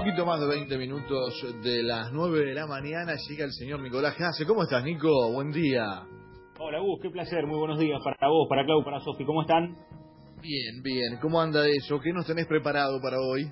poquito 0.00 0.24
más 0.24 0.40
de 0.40 0.46
20 0.46 0.78
minutos 0.78 1.46
de 1.62 1.82
las 1.82 2.10
9 2.10 2.46
de 2.46 2.54
la 2.54 2.66
mañana 2.66 3.16
llega 3.28 3.44
el 3.44 3.52
señor 3.52 3.82
Nicolás 3.82 4.16
Gase. 4.16 4.46
¿Cómo 4.46 4.62
estás, 4.62 4.82
Nico? 4.82 5.30
Buen 5.30 5.50
día. 5.52 5.84
Hola, 6.58 6.78
Gus, 6.78 7.00
qué 7.02 7.10
placer. 7.10 7.46
Muy 7.46 7.58
buenos 7.58 7.78
días 7.78 8.00
para 8.02 8.28
vos, 8.28 8.48
para 8.48 8.64
Clau, 8.64 8.82
para 8.82 9.00
Sofi. 9.00 9.26
¿Cómo 9.26 9.42
están? 9.42 9.76
Bien, 10.40 10.82
bien. 10.82 11.18
¿Cómo 11.20 11.38
anda 11.38 11.68
eso? 11.68 12.00
¿Qué 12.00 12.14
nos 12.14 12.24
tenés 12.24 12.46
preparado 12.46 12.98
para 13.02 13.18
hoy? 13.20 13.42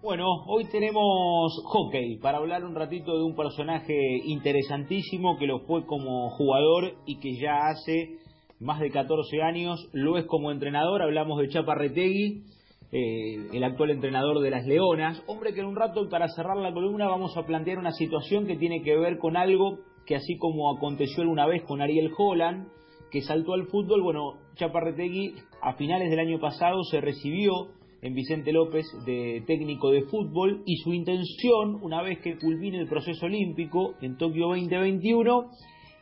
Bueno, 0.00 0.24
hoy 0.46 0.66
tenemos 0.66 1.52
hockey 1.64 2.18
para 2.18 2.38
hablar 2.38 2.64
un 2.64 2.76
ratito 2.76 3.18
de 3.18 3.24
un 3.24 3.34
personaje 3.34 3.98
interesantísimo 4.26 5.36
que 5.36 5.48
lo 5.48 5.66
fue 5.66 5.84
como 5.84 6.30
jugador 6.30 6.92
y 7.06 7.18
que 7.18 7.34
ya 7.40 7.70
hace 7.70 8.18
más 8.60 8.78
de 8.78 8.92
14 8.92 9.42
años 9.42 9.84
lo 9.92 10.16
es 10.16 10.26
como 10.26 10.52
entrenador. 10.52 11.02
Hablamos 11.02 11.40
de 11.40 11.48
Chapa 11.48 11.74
Retegui 11.74 12.44
eh, 12.92 13.48
el 13.52 13.64
actual 13.64 13.90
entrenador 13.90 14.40
de 14.40 14.50
las 14.50 14.66
Leonas. 14.66 15.22
Hombre 15.26 15.54
que 15.54 15.60
en 15.60 15.66
un 15.66 15.76
rato, 15.76 16.08
para 16.10 16.28
cerrar 16.28 16.58
la 16.58 16.74
columna, 16.74 17.08
vamos 17.08 17.34
a 17.38 17.46
plantear 17.46 17.78
una 17.78 17.92
situación 17.92 18.46
que 18.46 18.56
tiene 18.56 18.82
que 18.82 18.96
ver 18.96 19.16
con 19.16 19.36
algo 19.36 19.78
que 20.06 20.14
así 20.14 20.36
como 20.36 20.76
aconteció 20.76 21.22
alguna 21.22 21.46
vez 21.46 21.62
con 21.62 21.80
Ariel 21.80 22.12
Holland, 22.16 22.68
que 23.10 23.22
saltó 23.22 23.54
al 23.54 23.66
fútbol, 23.68 24.02
bueno, 24.02 24.40
Chaparretegui 24.56 25.34
a 25.62 25.74
finales 25.74 26.10
del 26.10 26.18
año 26.18 26.38
pasado 26.38 26.82
se 26.84 27.00
recibió 27.00 27.68
en 28.02 28.14
Vicente 28.14 28.52
López 28.52 28.84
de 29.06 29.42
técnico 29.46 29.90
de 29.90 30.02
fútbol 30.02 30.62
y 30.66 30.76
su 30.78 30.92
intención, 30.92 31.78
una 31.82 32.02
vez 32.02 32.18
que 32.20 32.36
culmine 32.36 32.78
el 32.78 32.88
proceso 32.88 33.26
olímpico 33.26 33.94
en 34.02 34.16
Tokio 34.16 34.48
2021, 34.48 35.50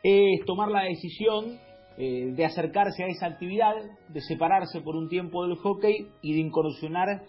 es 0.03 0.45
tomar 0.45 0.69
la 0.71 0.83
decisión 0.83 1.59
eh, 1.97 2.33
de 2.35 2.45
acercarse 2.45 3.03
a 3.03 3.07
esa 3.07 3.27
actividad, 3.27 3.73
de 4.09 4.21
separarse 4.21 4.81
por 4.81 4.95
un 4.95 5.09
tiempo 5.09 5.45
del 5.45 5.57
hockey 5.57 6.07
y 6.21 6.33
de 6.33 6.39
incursionar 6.39 7.23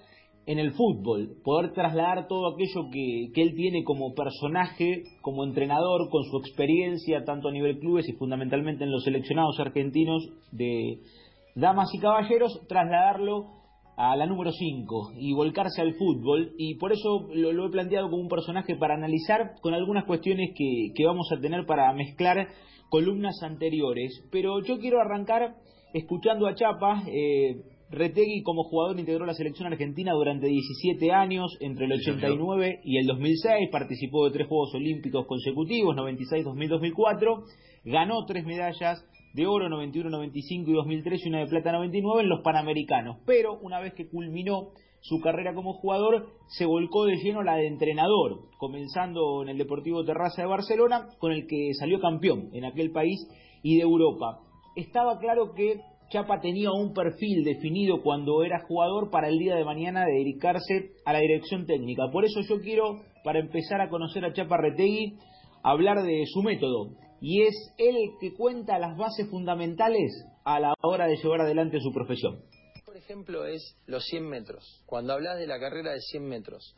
en 0.46 0.58
el 0.58 0.72
fútbol, 0.72 1.36
poder 1.44 1.72
trasladar 1.72 2.27
todo 2.27 2.52
aquello 2.52 2.90
que, 2.92 3.30
que, 3.33 3.42
él 3.42 3.55
tiene 3.55 3.84
como 3.84 4.12
personaje, 4.12 5.05
como 5.20 5.44
entrenador, 5.44 6.10
con 6.10 6.24
su 6.24 6.38
experiencia 6.38 7.24
tanto 7.24 7.48
a 7.48 7.52
nivel 7.52 7.78
clubes 7.78 8.08
y 8.08 8.12
fundamentalmente 8.14 8.83
en 8.83 8.90
los 8.90 9.05
seleccionados 9.05 9.60
argentinos 9.60 10.28
de 10.50 10.98
damas 11.55 11.94
y 11.94 12.00
caballeros, 12.00 12.60
trasladarlo 12.68 13.61
a 13.96 14.16
la 14.16 14.26
número 14.26 14.50
5 14.50 15.12
y 15.16 15.34
volcarse 15.34 15.82
al 15.82 15.94
fútbol 15.94 16.52
y 16.56 16.76
por 16.76 16.92
eso 16.92 17.28
lo, 17.34 17.52
lo, 17.52 17.66
he 17.66 17.70
planteado 17.70 18.08
como 18.08 18.22
un 18.22 18.28
personaje 18.28 18.76
para 18.76 18.94
analizar 18.94 19.54
con 19.60 19.74
algunas 19.74 20.04
cuestiones 20.04 20.50
que, 20.56 20.92
que 20.94 21.04
vamos 21.04 21.28
a 21.32 21.40
tener 21.40 21.66
para 21.66 21.92
mezclar 21.92 22.48
columnas 22.88 23.42
anteriores, 23.42 24.22
pero 24.30 24.62
yo 24.62 24.78
quiero 24.78 25.00
arrancar 25.00 25.54
escuchando 25.94 26.46
a 26.46 26.54
Chapa. 26.54 27.02
Eh, 27.06 27.56
Retegui 27.92 28.42
como 28.42 28.64
jugador 28.64 28.98
integró 28.98 29.26
la 29.26 29.34
selección 29.34 29.70
argentina 29.70 30.12
durante 30.12 30.46
17 30.46 31.12
años, 31.12 31.58
entre 31.60 31.84
el 31.84 31.92
89 31.92 32.80
y 32.84 32.96
el 32.96 33.06
2006, 33.06 33.68
participó 33.70 34.24
de 34.24 34.30
tres 34.30 34.48
Juegos 34.48 34.74
Olímpicos 34.74 35.27
consecutivos, 35.27 35.94
96, 35.94 36.42
2000, 36.42 36.68
2004, 36.70 37.42
ganó 37.84 38.24
tres 38.27 38.46
medallas 38.46 39.04
de 39.34 39.47
oro 39.47 39.69
91, 39.69 40.11
95 40.11 40.70
y 40.70 40.75
2003 40.75 41.20
y 41.25 41.28
una 41.28 41.41
de 41.41 41.47
plata 41.47 41.72
99 41.72 42.22
en 42.22 42.28
los 42.28 42.42
Panamericanos, 42.42 43.19
pero 43.27 43.58
una 43.61 43.80
vez 43.80 43.94
que 43.94 44.08
culminó 44.08 44.72
su 45.00 45.20
carrera 45.20 45.55
como 45.55 45.74
jugador, 45.74 46.28
se 46.47 46.64
volcó 46.64 47.06
de 47.06 47.16
lleno 47.16 47.42
la 47.42 47.56
de 47.56 47.66
entrenador, 47.66 48.48
comenzando 48.58 49.42
en 49.42 49.48
el 49.48 49.58
Deportivo 49.58 50.05
Terraza 50.05 50.42
de 50.42 50.48
Barcelona, 50.48 51.08
con 51.19 51.33
el 51.33 51.47
que 51.48 51.70
salió 51.74 52.00
campeón 52.00 52.50
en 52.52 52.64
aquel 52.64 52.92
país 52.92 53.19
y 53.62 53.77
de 53.77 53.83
Europa. 53.83 54.39
Estaba 54.77 55.19
claro 55.19 55.55
que 55.55 55.80
Chapa 56.11 56.41
tenía 56.41 56.70
un 56.70 56.92
perfil 56.92 57.42
definido 57.42 58.02
cuando 58.02 58.44
era 58.44 58.64
jugador 58.69 59.11
para 59.11 59.28
el 59.28 59.39
día 59.39 59.56
de 59.56 59.64
mañana 59.64 60.05
de 60.05 60.12
dedicarse 60.12 60.92
a 61.05 61.12
la 61.12 61.20
dirección 61.20 61.67
técnica. 61.67 62.11
Por 62.12 62.24
eso 62.24 62.40
yo 62.42 62.61
quiero, 62.61 63.01
para 63.24 63.40
empezar 63.40 63.80
a 63.80 63.89
conocer 63.89 64.24
a 64.24 64.33
Chapa 64.33 64.58
Retegui, 64.58 65.17
hablar 65.62 66.02
de 66.02 66.24
su 66.27 66.42
método. 66.42 66.90
Y 67.22 67.42
es 67.42 67.55
él 67.78 67.96
el 67.96 68.10
que 68.20 68.36
cuenta 68.36 68.78
las 68.78 68.98
bases 68.98 69.30
fundamentales 69.30 70.10
a 70.44 70.60
la 70.60 70.74
hora 70.83 71.06
de 71.06 71.16
llevar 71.16 71.40
adelante 71.40 71.78
su 71.80 71.92
profesión 71.92 72.42
ejemplo 73.02 73.46
es 73.46 73.77
los 73.86 74.05
100 74.05 74.28
metros. 74.28 74.83
Cuando 74.86 75.12
hablas 75.12 75.38
de 75.38 75.46
la 75.46 75.58
carrera 75.58 75.92
de 75.92 76.00
100 76.00 76.24
metros, 76.24 76.74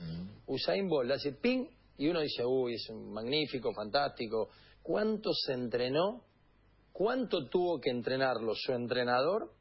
Usain 0.47 0.89
Bolt 0.89 1.11
hace 1.13 1.33
ping 1.33 1.67
y 1.97 2.09
uno 2.09 2.21
dice, 2.21 2.45
uy, 2.45 2.75
es 2.75 2.91
magnífico, 2.91 3.73
fantástico. 3.73 4.49
¿Cuánto 4.83 5.33
se 5.33 5.53
entrenó? 5.53 6.25
¿Cuánto 6.93 7.49
tuvo 7.49 7.81
que 7.81 7.91
entrenarlo 7.91 8.55
su 8.55 8.73
entrenador 8.73 9.53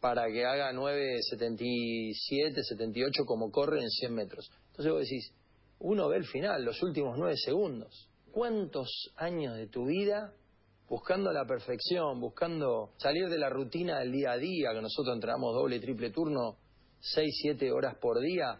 para 0.00 0.26
que 0.26 0.44
haga 0.44 0.72
9.77, 0.72 2.62
78 2.62 3.24
como 3.24 3.50
corre 3.50 3.80
en 3.80 3.90
100 3.90 4.14
metros? 4.14 4.50
Entonces 4.68 4.92
vos 4.92 5.02
decís, 5.02 5.32
uno 5.80 6.08
ve 6.08 6.18
el 6.18 6.26
final, 6.26 6.64
los 6.64 6.82
últimos 6.82 7.16
9 7.18 7.36
segundos. 7.36 8.08
¿Cuántos 8.34 8.88
años 9.14 9.56
de 9.56 9.68
tu 9.68 9.86
vida 9.86 10.32
buscando 10.88 11.30
la 11.30 11.46
perfección, 11.46 12.18
buscando 12.18 12.90
salir 12.96 13.28
de 13.28 13.38
la 13.38 13.48
rutina 13.48 14.00
del 14.00 14.10
día 14.10 14.32
a 14.32 14.36
día, 14.36 14.72
que 14.74 14.82
nosotros 14.82 15.14
entrenamos 15.14 15.54
doble 15.54 15.78
triple 15.78 16.10
turno, 16.10 16.56
seis, 16.98 17.32
siete 17.40 17.70
horas 17.70 17.94
por 18.00 18.18
día, 18.18 18.58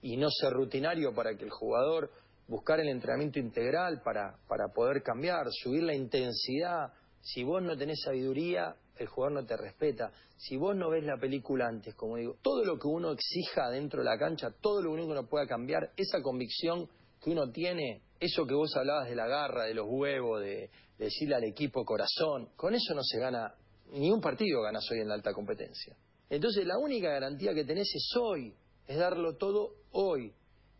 y 0.00 0.16
no 0.16 0.30
ser 0.30 0.54
rutinario 0.54 1.12
para 1.12 1.36
que 1.36 1.44
el 1.44 1.50
jugador 1.50 2.10
buscar 2.46 2.80
el 2.80 2.88
entrenamiento 2.88 3.38
integral 3.38 4.00
para, 4.02 4.38
para 4.48 4.68
poder 4.74 5.02
cambiar, 5.02 5.44
subir 5.50 5.82
la 5.82 5.94
intensidad. 5.94 6.90
Si 7.20 7.44
vos 7.44 7.62
no 7.62 7.76
tenés 7.76 8.00
sabiduría, 8.02 8.74
el 8.96 9.06
jugador 9.06 9.42
no 9.42 9.44
te 9.44 9.58
respeta. 9.58 10.12
Si 10.38 10.56
vos 10.56 10.74
no 10.74 10.88
ves 10.88 11.04
la 11.04 11.18
película 11.18 11.66
antes, 11.68 11.94
como 11.94 12.16
digo, 12.16 12.36
todo 12.40 12.64
lo 12.64 12.78
que 12.78 12.88
uno 12.88 13.12
exija 13.12 13.68
dentro 13.68 14.00
de 14.00 14.06
la 14.06 14.16
cancha, 14.16 14.50
todo 14.62 14.80
lo 14.80 14.92
único 14.92 15.08
que 15.08 15.18
uno 15.18 15.28
pueda 15.28 15.46
cambiar, 15.46 15.92
esa 15.94 16.22
convicción 16.22 16.88
que 17.20 17.30
uno 17.30 17.50
tiene, 17.50 18.02
eso 18.20 18.46
que 18.46 18.54
vos 18.54 18.74
hablabas 18.76 19.08
de 19.08 19.16
la 19.16 19.26
garra, 19.26 19.64
de 19.64 19.74
los 19.74 19.86
huevos, 19.88 20.40
de, 20.40 20.70
decirle 20.98 21.36
al 21.36 21.44
equipo 21.44 21.84
corazón, 21.84 22.50
con 22.56 22.74
eso 22.74 22.92
no 22.94 23.02
se 23.02 23.18
gana, 23.18 23.54
ni 23.92 24.10
un 24.10 24.20
partido 24.20 24.62
ganas 24.62 24.84
hoy 24.90 24.98
en 25.00 25.08
la 25.08 25.14
alta 25.14 25.32
competencia. 25.32 25.96
Entonces 26.28 26.66
la 26.66 26.76
única 26.76 27.08
garantía 27.08 27.54
que 27.54 27.64
tenés 27.64 27.88
es 27.94 28.10
hoy, 28.20 28.54
es 28.86 28.98
darlo 28.98 29.36
todo 29.36 29.74
hoy. 29.92 30.34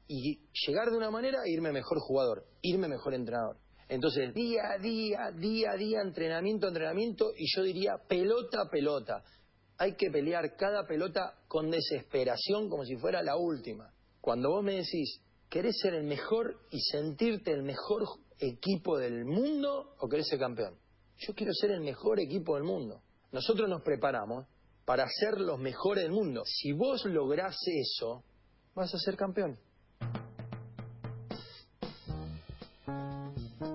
Y 0.09 0.41
llegar 0.67 0.91
de 0.91 0.97
una 0.97 1.11
manera 1.11 1.39
e 1.45 1.53
irme 1.53 1.71
mejor 1.71 1.99
jugador, 2.01 2.45
irme 2.63 2.89
mejor 2.89 3.15
entrenador. 3.15 3.59
Entonces, 3.89 4.35
día 4.35 4.73
a 4.75 4.79
día, 4.79 5.31
día 5.35 5.71
a 5.73 5.77
día, 5.77 6.01
entrenamiento 6.03 6.67
a 6.67 6.71
entrenamiento, 6.71 7.31
y 7.37 7.47
yo 7.55 7.63
diría 7.63 7.97
pelota 8.07 8.63
a 8.63 8.71
pelota. 8.71 9.23
Hay 9.79 9.95
que 9.97 10.11
pelear 10.11 10.57
cada 10.57 10.87
pelota 10.87 11.35
con 11.47 11.71
desesperación 11.71 12.69
como 12.69 12.85
si 12.85 12.97
fuera 12.97 13.23
la 13.23 13.37
última. 13.37 13.91
Cuando 14.21 14.51
vos 14.51 14.63
me 14.63 14.75
decís, 14.75 15.23
¿querés 15.49 15.79
ser 15.81 15.95
el 15.95 16.05
mejor 16.05 16.57
y 16.71 16.81
sentirte 16.81 17.53
el 17.53 17.63
mejor 17.63 18.05
equipo 18.39 18.99
del 18.99 19.25
mundo 19.25 19.95
o 19.99 20.09
querés 20.09 20.29
ser 20.29 20.39
campeón? 20.39 20.75
Yo 21.19 21.35
quiero 21.35 21.53
ser 21.53 21.73
el 21.73 21.81
mejor 21.81 22.21
equipo 22.21 22.55
del 22.55 22.65
mundo. 22.65 23.01
Nosotros 23.33 23.69
nos 23.69 23.83
preparamos 23.83 24.47
para 24.85 25.07
ser 25.09 25.41
los 25.41 25.59
mejores 25.59 26.05
del 26.05 26.13
mundo. 26.13 26.43
Si 26.45 26.73
vos 26.73 27.05
lográs 27.05 27.57
eso, 27.67 28.25
vas 28.75 28.95
a 28.95 28.99
ser 28.99 29.17
campeón. 29.17 29.59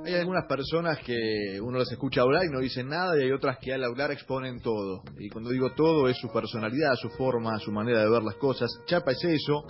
Hay 0.05 0.15
algunas 0.15 0.45
personas 0.47 0.99
que 0.99 1.59
uno 1.61 1.79
las 1.79 1.91
escucha 1.91 2.21
hablar 2.21 2.43
y 2.45 2.53
no 2.53 2.59
dicen 2.59 2.87
nada 2.87 3.17
y 3.17 3.23
hay 3.23 3.31
otras 3.31 3.57
que 3.59 3.73
al 3.73 3.83
hablar 3.83 4.11
exponen 4.11 4.59
todo. 4.61 5.01
Y 5.17 5.29
cuando 5.29 5.49
digo 5.49 5.73
todo 5.75 6.09
es 6.09 6.17
su 6.17 6.29
personalidad, 6.29 6.95
su 6.95 7.09
forma, 7.09 7.57
su 7.59 7.71
manera 7.71 8.01
de 8.01 8.09
ver 8.09 8.21
las 8.21 8.35
cosas. 8.35 8.69
Chapa 8.85 9.11
es 9.11 9.23
eso, 9.23 9.63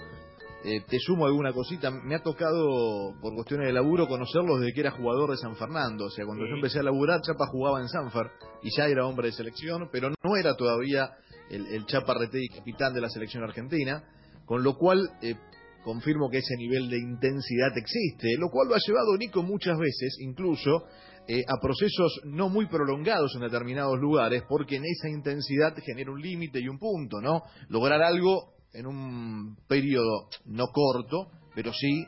eh, 0.63 0.81
te 0.87 0.97
sumo 0.99 1.25
alguna 1.25 1.51
cosita, 1.51 1.91
me 1.91 2.15
ha 2.15 2.23
tocado 2.23 3.13
por 3.21 3.33
cuestiones 3.35 3.67
de 3.67 3.73
laburo 3.73 4.07
conocerlo 4.07 4.57
desde 4.57 4.73
que 4.73 4.81
era 4.81 4.91
jugador 4.91 5.31
de 5.31 5.37
San 5.37 5.55
Fernando, 5.55 6.05
o 6.05 6.09
sea, 6.09 6.25
cuando 6.25 6.45
yo 6.45 6.55
empecé 6.55 6.79
a 6.79 6.83
laburar, 6.83 7.21
Chapa 7.21 7.47
jugaba 7.47 7.81
en 7.81 7.89
Sanfar 7.89 8.31
y 8.61 8.69
ya 8.75 8.87
era 8.87 9.05
hombre 9.05 9.27
de 9.27 9.33
selección, 9.33 9.89
pero 9.91 10.09
no 10.09 10.35
era 10.37 10.55
todavía 10.55 11.11
el, 11.49 11.67
el 11.67 11.85
Chapa 11.85 12.13
Retegui 12.13 12.47
capitán 12.47 12.93
de 12.93 13.01
la 13.01 13.09
selección 13.09 13.43
argentina, 13.43 14.03
con 14.45 14.63
lo 14.63 14.75
cual 14.75 15.09
eh, 15.21 15.35
confirmo 15.83 16.29
que 16.29 16.37
ese 16.37 16.55
nivel 16.57 16.89
de 16.89 16.97
intensidad 16.97 17.77
existe, 17.77 18.37
lo 18.39 18.49
cual 18.49 18.69
lo 18.69 18.75
ha 18.75 18.79
llevado 18.85 19.17
Nico 19.17 19.43
muchas 19.43 19.77
veces, 19.77 20.17
incluso 20.21 20.85
eh, 21.27 21.43
a 21.47 21.59
procesos 21.61 22.21
no 22.25 22.49
muy 22.49 22.67
prolongados 22.67 23.35
en 23.35 23.41
determinados 23.41 23.99
lugares, 23.99 24.43
porque 24.47 24.77
en 24.77 24.85
esa 24.85 25.09
intensidad 25.09 25.75
genera 25.85 26.11
un 26.11 26.21
límite 26.21 26.59
y 26.59 26.67
un 26.67 26.79
punto, 26.79 27.21
¿no? 27.21 27.43
Lograr 27.69 28.01
algo 28.01 28.53
en 28.73 28.87
un 28.87 29.55
periodo 29.67 30.27
no 30.45 30.65
corto, 30.67 31.27
pero 31.55 31.71
sí 31.73 32.05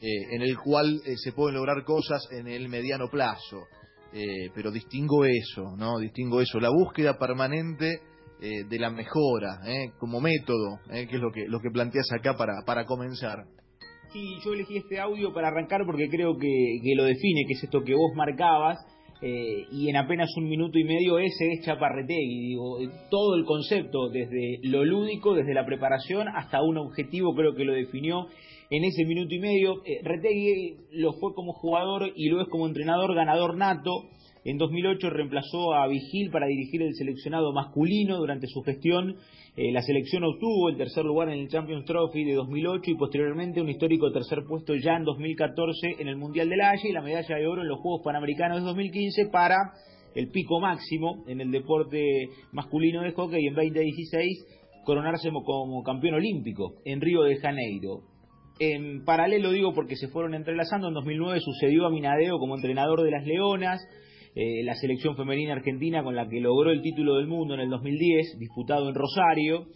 eh, 0.00 0.34
en 0.34 0.42
el 0.42 0.58
cual 0.58 1.00
eh, 1.06 1.16
se 1.16 1.32
pueden 1.32 1.56
lograr 1.56 1.82
cosas 1.84 2.28
en 2.30 2.46
el 2.46 2.68
mediano 2.68 3.08
plazo. 3.08 3.62
Eh, 4.12 4.50
pero 4.54 4.70
distingo 4.70 5.24
eso, 5.24 5.74
¿no? 5.76 5.98
Distingo 5.98 6.40
eso, 6.40 6.60
la 6.60 6.70
búsqueda 6.70 7.18
permanente 7.18 8.00
de 8.40 8.78
la 8.78 8.90
mejora, 8.90 9.58
como 9.98 10.20
método, 10.20 10.78
que 10.90 11.04
es 11.04 11.20
lo 11.20 11.32
que, 11.32 11.46
lo 11.48 11.60
que 11.60 11.70
planteas 11.70 12.04
acá 12.12 12.36
para, 12.36 12.52
para 12.66 12.84
comenzar. 12.84 13.38
Sí, 14.12 14.36
yo 14.44 14.52
elegí 14.52 14.76
este 14.76 15.00
audio 15.00 15.32
para 15.32 15.48
arrancar 15.48 15.80
porque 15.86 16.10
creo 16.10 16.36
que, 16.36 16.78
que 16.82 16.94
lo 16.94 17.04
define, 17.04 17.46
que 17.46 17.54
es 17.54 17.64
esto 17.64 17.82
que 17.82 17.94
vos 17.94 18.12
marcabas, 18.14 18.76
eh, 19.22 19.66
y 19.72 19.88
en 19.88 19.96
apenas 19.96 20.28
un 20.36 20.48
minuto 20.48 20.78
y 20.78 20.84
medio 20.84 21.18
ese 21.18 21.52
es 21.52 21.64
Chaparretegui. 21.64 22.48
Digo, 22.48 22.78
todo 23.10 23.36
el 23.36 23.44
concepto, 23.44 24.08
desde 24.10 24.58
lo 24.62 24.84
lúdico, 24.84 25.34
desde 25.34 25.54
la 25.54 25.64
preparación 25.64 26.28
hasta 26.28 26.62
un 26.62 26.78
objetivo, 26.78 27.34
creo 27.34 27.54
que 27.54 27.64
lo 27.64 27.72
definió 27.72 28.26
en 28.70 28.84
ese 28.84 29.04
minuto 29.04 29.34
y 29.34 29.38
medio. 29.38 29.82
Eh, 29.84 30.00
Retegui 30.02 30.76
lo 30.92 31.12
fue 31.14 31.34
como 31.34 31.52
jugador 31.52 32.12
y 32.14 32.28
lo 32.28 32.42
es 32.42 32.48
como 32.48 32.66
entrenador 32.66 33.14
ganador 33.14 33.56
nato. 33.56 34.04
En 34.44 34.58
2008 34.58 35.08
reemplazó 35.08 35.72
a 35.72 35.88
Vigil 35.88 36.30
para 36.30 36.46
dirigir 36.46 36.82
el 36.82 36.94
seleccionado 36.94 37.54
masculino 37.54 38.18
durante 38.18 38.46
su 38.46 38.60
gestión. 38.62 39.16
Eh, 39.56 39.72
la 39.72 39.80
selección 39.80 40.22
obtuvo 40.22 40.68
el 40.68 40.76
tercer 40.76 41.02
lugar 41.02 41.30
en 41.30 41.40
el 41.40 41.48
Champions 41.48 41.86
Trophy 41.86 42.24
de 42.24 42.34
2008 42.34 42.90
y 42.90 42.94
posteriormente 42.96 43.62
un 43.62 43.70
histórico 43.70 44.12
tercer 44.12 44.44
puesto 44.46 44.74
ya 44.74 44.96
en 44.96 45.04
2014 45.04 45.96
en 45.98 46.08
el 46.08 46.16
Mundial 46.16 46.50
de 46.50 46.58
la 46.58 46.70
Haya 46.70 46.88
y 46.88 46.92
la 46.92 47.00
medalla 47.00 47.36
de 47.36 47.46
oro 47.46 47.62
en 47.62 47.68
los 47.68 47.80
Juegos 47.80 48.02
Panamericanos 48.04 48.58
de 48.58 48.66
2015 48.66 49.28
para 49.32 49.56
el 50.14 50.28
pico 50.28 50.60
máximo 50.60 51.24
en 51.26 51.40
el 51.40 51.50
deporte 51.50 52.28
masculino 52.52 53.00
de 53.00 53.12
hockey 53.12 53.42
y 53.42 53.46
en 53.48 53.54
2016 53.54 54.46
coronarse 54.84 55.30
como 55.30 55.82
campeón 55.82 56.16
olímpico 56.16 56.74
en 56.84 57.00
Río 57.00 57.22
de 57.22 57.36
Janeiro. 57.36 58.02
En 58.60 59.04
paralelo 59.04 59.50
digo 59.50 59.72
porque 59.72 59.96
se 59.96 60.08
fueron 60.08 60.34
entrelazando, 60.34 60.88
en 60.88 60.94
2009 60.94 61.40
sucedió 61.40 61.86
a 61.86 61.90
Minadeo 61.90 62.38
como 62.38 62.54
entrenador 62.54 63.02
de 63.02 63.10
las 63.10 63.24
Leonas, 63.24 63.80
eh, 64.34 64.64
la 64.64 64.74
selección 64.74 65.16
femenina 65.16 65.52
argentina 65.52 66.02
con 66.02 66.16
la 66.16 66.28
que 66.28 66.40
logró 66.40 66.70
el 66.70 66.82
título 66.82 67.16
del 67.16 67.26
mundo 67.26 67.54
en 67.54 67.60
el 67.60 67.70
2010, 67.70 68.38
disputado 68.38 68.88
en 68.88 68.94
Rosario, 68.94 69.66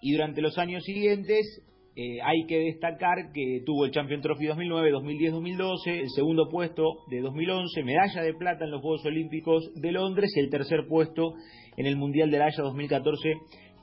y 0.00 0.12
durante 0.12 0.40
los 0.40 0.56
años 0.58 0.84
siguientes 0.84 1.62
eh, 1.96 2.20
hay 2.22 2.46
que 2.46 2.58
destacar 2.58 3.32
que 3.32 3.62
tuvo 3.64 3.84
el 3.84 3.92
Champion 3.92 4.20
Trophy 4.20 4.46
2009, 4.46 4.90
2010, 4.90 5.32
2012, 5.32 6.00
el 6.00 6.10
segundo 6.10 6.48
puesto 6.48 6.82
de 7.08 7.20
2011, 7.20 7.82
medalla 7.84 8.22
de 8.22 8.34
plata 8.34 8.64
en 8.64 8.72
los 8.72 8.82
Juegos 8.82 9.04
Olímpicos 9.06 9.72
de 9.74 9.92
Londres 9.92 10.32
y 10.36 10.40
el 10.40 10.50
tercer 10.50 10.86
puesto 10.88 11.34
en 11.76 11.86
el 11.86 11.96
Mundial 11.96 12.30
de 12.30 12.38
la 12.38 12.46
Haya 12.46 12.62
2014 12.62 13.34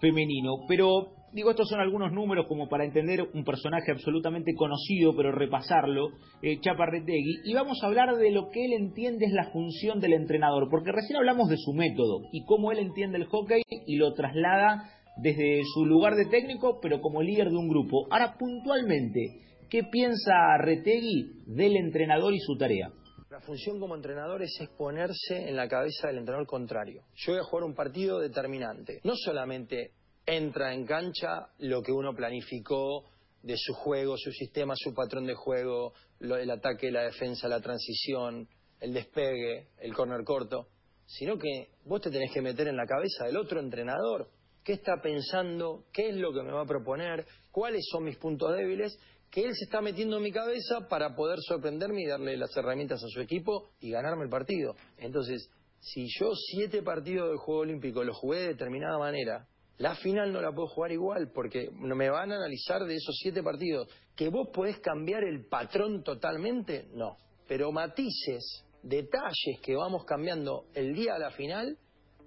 femenino. 0.02 0.66
Pero 0.68 1.08
digo, 1.34 1.52
estos 1.52 1.70
son 1.70 1.80
algunos 1.80 2.12
números 2.12 2.46
como 2.48 2.68
para 2.68 2.86
entender 2.86 3.22
un 3.34 3.44
personaje 3.44 3.92
absolutamente 3.92 4.54
conocido, 4.56 5.16
pero 5.16 5.32
repasarlo, 5.32 6.10
eh, 6.42 6.60
Chaparretegui, 6.60 7.42
y 7.46 7.54
vamos 7.54 7.82
a 7.82 7.88
hablar 7.88 8.16
de 8.16 8.32
lo 8.32 8.50
que 8.50 8.66
él 8.66 8.74
entiende 8.74 9.26
es 9.26 9.34
la 9.34 9.52
función 9.52 10.00
del 10.00 10.14
entrenador, 10.14 10.68
porque 10.70 10.92
recién 10.92 11.18
hablamos 11.18 11.50
de 11.50 11.58
su 11.58 11.74
método 11.74 12.22
y 12.32 12.46
cómo 12.46 12.72
él 12.72 12.80
entiende 12.80 13.18
el 13.18 13.26
hockey 13.26 13.62
y 13.86 13.96
lo 13.96 14.14
traslada 14.14 14.90
desde 15.18 15.62
su 15.74 15.86
lugar 15.86 16.16
de 16.16 16.26
técnico, 16.26 16.80
pero 16.82 17.02
como 17.02 17.22
líder 17.22 17.50
de 17.50 17.58
un 17.58 17.68
grupo. 17.68 18.08
Ahora, 18.10 18.36
puntualmente, 18.38 19.42
¿qué 19.70 19.84
piensa 19.84 20.58
Retegui 20.60 21.44
del 21.46 21.76
entrenador 21.78 22.34
y 22.34 22.40
su 22.40 22.58
tarea? 22.58 22.92
La 23.30 23.40
función 23.40 23.80
como 23.80 23.96
entrenador 23.96 24.42
es 24.42 24.60
exponerse 24.60 25.48
en 25.48 25.56
la 25.56 25.70
cabeza 25.70 26.08
del 26.08 26.18
entrenador 26.18 26.48
contrario. 26.48 27.04
Yo 27.16 27.32
voy 27.32 27.40
a 27.40 27.46
jugar 27.46 27.64
un 27.64 27.74
partido 27.74 28.20
determinante. 28.20 29.00
No 29.06 29.14
solamente 29.16 29.92
entra 30.26 30.74
en 30.74 30.86
cancha 30.86 31.48
lo 31.60 31.82
que 31.82 31.92
uno 31.92 32.14
planificó 32.16 33.06
de 33.44 33.56
su 33.58 33.74
juego, 33.74 34.16
su 34.18 34.32
sistema, 34.32 34.74
su 34.78 34.94
patrón 34.94 35.26
de 35.26 35.34
juego, 35.34 35.94
el 36.20 36.52
ataque, 36.52 36.92
la 36.92 37.04
defensa, 37.04 37.48
la 37.48 37.60
transición, 37.60 38.48
el 38.80 38.94
despegue, 38.94 39.70
el 39.80 39.94
corner 39.94 40.24
corto, 40.24 40.68
sino 41.06 41.38
que 41.38 41.70
vos 41.86 42.02
te 42.02 42.12
tenés 42.12 42.32
que 42.32 42.42
meter 42.42 42.68
en 42.68 42.78
la 42.78 42.86
cabeza 42.86 43.26
del 43.26 43.38
otro 43.38 43.60
entrenador. 43.60 44.30
Qué 44.64 44.74
está 44.74 45.02
pensando, 45.02 45.86
qué 45.92 46.10
es 46.10 46.16
lo 46.16 46.32
que 46.32 46.44
me 46.44 46.52
va 46.52 46.62
a 46.62 46.66
proponer, 46.66 47.26
cuáles 47.52 47.84
son 47.92 48.04
mis 48.04 48.18
puntos 48.18 48.56
débiles, 48.56 48.98
que 49.32 49.46
él 49.46 49.56
se 49.56 49.64
está 49.64 49.82
metiendo 49.82 50.18
en 50.18 50.24
mi 50.24 50.32
cabeza 50.32 50.88
para 50.90 51.16
poder 51.16 51.40
sorprenderme 51.42 52.04
y 52.04 52.08
darle 52.08 52.38
las 52.38 52.56
herramientas 52.56 53.04
a 53.04 53.08
su 53.08 53.22
equipo 53.22 53.70
y 53.80 53.90
ganarme 53.90 54.26
el 54.26 54.30
partido. 54.30 54.76
Entonces, 54.98 55.50
si 55.80 56.06
yo 56.20 56.32
siete 56.36 56.84
partidos 56.84 57.32
de 57.32 57.38
Juego 57.38 57.62
Olímpico 57.62 58.04
los 58.04 58.18
jugué 58.18 58.40
de 58.40 58.48
determinada 58.50 59.00
manera, 59.00 59.48
la 59.78 59.96
final 59.96 60.32
no 60.32 60.42
la 60.42 60.52
puedo 60.52 60.68
jugar 60.68 60.92
igual 60.92 61.32
porque 61.34 61.70
me 61.72 62.10
van 62.10 62.32
a 62.32 62.36
analizar 62.36 62.86
de 62.86 62.96
esos 62.96 63.16
siete 63.22 63.42
partidos. 63.42 63.88
¿Que 64.16 64.30
vos 64.30 64.50
podés 64.54 64.80
cambiar 64.80 65.24
el 65.24 65.48
patrón 65.48 66.04
totalmente? 66.04 66.88
No. 66.94 67.18
Pero 67.48 67.72
matices, 67.72 68.64
detalles 68.84 69.60
que 69.64 69.76
vamos 69.76 70.06
cambiando 70.06 70.66
el 70.74 70.94
día 70.94 71.14
de 71.14 71.20
la 71.20 71.32
final, 71.32 71.78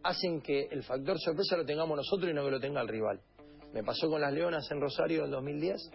hacen 0.02 0.40
que 0.40 0.68
el 0.70 0.82
factor 0.82 1.18
sorpresa 1.18 1.56
lo 1.56 1.64
tengamos 1.64 1.96
nosotros 1.96 2.30
y 2.30 2.34
no 2.34 2.44
que 2.44 2.50
lo 2.50 2.60
tenga 2.60 2.80
el 2.80 2.88
rival. 2.88 3.20
Me 3.72 3.82
pasó 3.82 4.08
con 4.08 4.20
las 4.20 4.32
Leonas 4.32 4.70
en 4.70 4.80
Rosario 4.80 5.24
en 5.24 5.30
2010, 5.30 5.90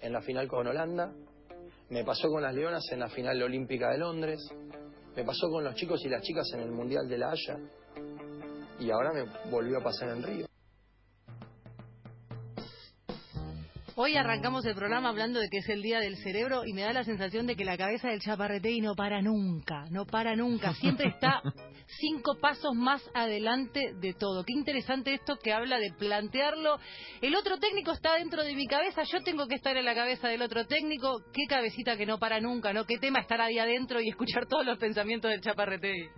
en 0.00 0.12
la 0.12 0.20
final 0.22 0.48
con 0.48 0.66
Holanda. 0.66 1.12
Me 1.90 2.04
pasó 2.04 2.28
con 2.28 2.42
las 2.42 2.54
Leonas 2.54 2.84
en 2.90 3.00
la 3.00 3.08
final 3.08 3.42
olímpica 3.42 3.90
de 3.90 3.98
Londres. 3.98 4.40
Me 5.16 5.24
pasó 5.24 5.48
con 5.48 5.64
los 5.64 5.74
chicos 5.74 6.04
y 6.04 6.08
las 6.08 6.22
chicas 6.22 6.46
en 6.54 6.60
el 6.60 6.70
Mundial 6.70 7.08
de 7.08 7.18
la 7.18 7.30
Haya. 7.30 7.58
Y 8.80 8.90
ahora 8.90 9.12
me 9.12 9.50
volvió 9.50 9.78
a 9.78 9.82
pasar 9.82 10.08
en 10.10 10.22
Río. 10.22 10.46
Hoy 13.96 14.16
arrancamos 14.16 14.66
el 14.66 14.74
programa 14.74 15.10
hablando 15.10 15.38
de 15.38 15.48
que 15.48 15.58
es 15.58 15.68
el 15.68 15.80
día 15.80 16.00
del 16.00 16.16
cerebro 16.16 16.64
y 16.66 16.72
me 16.72 16.82
da 16.82 16.92
la 16.92 17.04
sensación 17.04 17.46
de 17.46 17.54
que 17.54 17.64
la 17.64 17.76
cabeza 17.76 18.08
del 18.08 18.18
chaparretegui 18.18 18.80
no 18.80 18.96
para 18.96 19.22
nunca, 19.22 19.84
no 19.88 20.04
para 20.04 20.34
nunca, 20.34 20.74
siempre 20.74 21.10
está 21.10 21.40
cinco 22.00 22.36
pasos 22.40 22.74
más 22.74 23.08
adelante 23.14 23.94
de 24.00 24.12
todo. 24.12 24.42
Qué 24.42 24.52
interesante 24.52 25.14
esto 25.14 25.36
que 25.36 25.52
habla 25.52 25.78
de 25.78 25.92
plantearlo. 25.96 26.76
El 27.22 27.36
otro 27.36 27.58
técnico 27.58 27.92
está 27.92 28.16
dentro 28.16 28.42
de 28.42 28.56
mi 28.56 28.66
cabeza, 28.66 29.04
yo 29.04 29.22
tengo 29.22 29.46
que 29.46 29.54
estar 29.54 29.76
en 29.76 29.84
la 29.84 29.94
cabeza 29.94 30.26
del 30.26 30.42
otro 30.42 30.66
técnico. 30.66 31.22
Qué 31.32 31.46
cabecita 31.48 31.96
que 31.96 32.04
no 32.04 32.18
para 32.18 32.40
nunca, 32.40 32.72
¿no? 32.72 32.86
Qué 32.86 32.98
tema 32.98 33.20
estar 33.20 33.40
ahí 33.40 33.60
adentro 33.60 34.00
y 34.00 34.08
escuchar 34.08 34.46
todos 34.46 34.66
los 34.66 34.76
pensamientos 34.78 35.30
del 35.30 35.40
chaparretegui. 35.40 36.08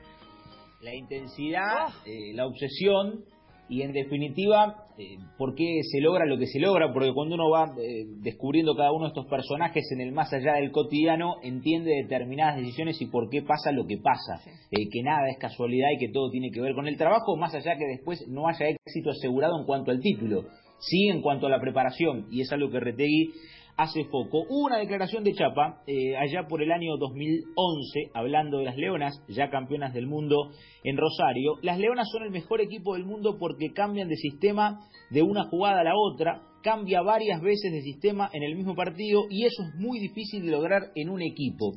La 0.80 0.94
intensidad, 0.94 1.88
oh. 1.88 2.06
eh, 2.06 2.32
la 2.32 2.46
obsesión 2.46 3.26
y 3.68 3.82
en 3.82 3.92
definitiva 3.92 4.85
eh, 4.98 5.18
por 5.36 5.54
qué 5.54 5.80
se 5.82 6.00
logra 6.00 6.24
lo 6.24 6.38
que 6.38 6.46
se 6.46 6.58
logra, 6.58 6.92
porque 6.92 7.12
cuando 7.12 7.34
uno 7.34 7.50
va 7.50 7.66
eh, 7.78 8.06
descubriendo 8.22 8.74
cada 8.74 8.92
uno 8.92 9.04
de 9.04 9.08
estos 9.08 9.26
personajes 9.26 9.84
en 9.92 10.00
el 10.00 10.12
más 10.12 10.32
allá 10.32 10.54
del 10.54 10.70
cotidiano, 10.70 11.36
entiende 11.42 11.90
determinadas 12.02 12.56
decisiones 12.56 13.00
y 13.02 13.06
por 13.06 13.28
qué 13.28 13.42
pasa 13.42 13.72
lo 13.72 13.86
que 13.86 13.98
pasa, 13.98 14.40
eh, 14.70 14.88
que 14.90 15.02
nada 15.02 15.28
es 15.28 15.38
casualidad 15.38 15.88
y 15.94 15.98
que 15.98 16.12
todo 16.12 16.30
tiene 16.30 16.50
que 16.50 16.60
ver 16.60 16.74
con 16.74 16.88
el 16.88 16.96
trabajo, 16.96 17.36
más 17.36 17.54
allá 17.54 17.76
que 17.76 17.86
después 17.86 18.26
no 18.28 18.48
haya 18.48 18.68
éxito 18.68 19.10
asegurado 19.10 19.58
en 19.60 19.66
cuanto 19.66 19.90
al 19.90 20.00
título, 20.00 20.44
sí 20.78 21.08
en 21.08 21.20
cuanto 21.20 21.46
a 21.46 21.50
la 21.50 21.60
preparación, 21.60 22.26
y 22.30 22.40
es 22.40 22.52
algo 22.52 22.70
que 22.70 22.80
Retegui 22.80 23.32
hace 23.76 24.04
poco. 24.10 24.44
Hubo 24.48 24.66
una 24.66 24.78
declaración 24.78 25.22
de 25.24 25.34
Chapa 25.34 25.82
eh, 25.86 26.16
allá 26.16 26.46
por 26.48 26.62
el 26.62 26.72
año 26.72 26.96
2011, 26.98 28.10
hablando 28.14 28.58
de 28.58 28.64
las 28.64 28.76
Leonas, 28.76 29.22
ya 29.28 29.50
campeonas 29.50 29.92
del 29.92 30.06
mundo 30.06 30.50
en 30.82 30.96
Rosario. 30.96 31.54
Las 31.62 31.78
Leonas 31.78 32.08
son 32.10 32.22
el 32.22 32.30
mejor 32.30 32.60
equipo 32.60 32.94
del 32.94 33.04
mundo 33.04 33.36
porque 33.38 33.72
cambian 33.74 34.08
de 34.08 34.16
sistema 34.16 34.80
de 35.10 35.22
una 35.22 35.44
jugada 35.44 35.80
a 35.80 35.84
la 35.84 35.94
otra, 35.94 36.42
cambia 36.62 37.02
varias 37.02 37.40
veces 37.40 37.72
de 37.72 37.82
sistema 37.82 38.30
en 38.32 38.42
el 38.42 38.56
mismo 38.56 38.74
partido 38.74 39.22
y 39.30 39.44
eso 39.44 39.62
es 39.62 39.74
muy 39.78 40.00
difícil 40.00 40.44
de 40.44 40.52
lograr 40.52 40.82
en 40.94 41.10
un 41.10 41.22
equipo. 41.22 41.72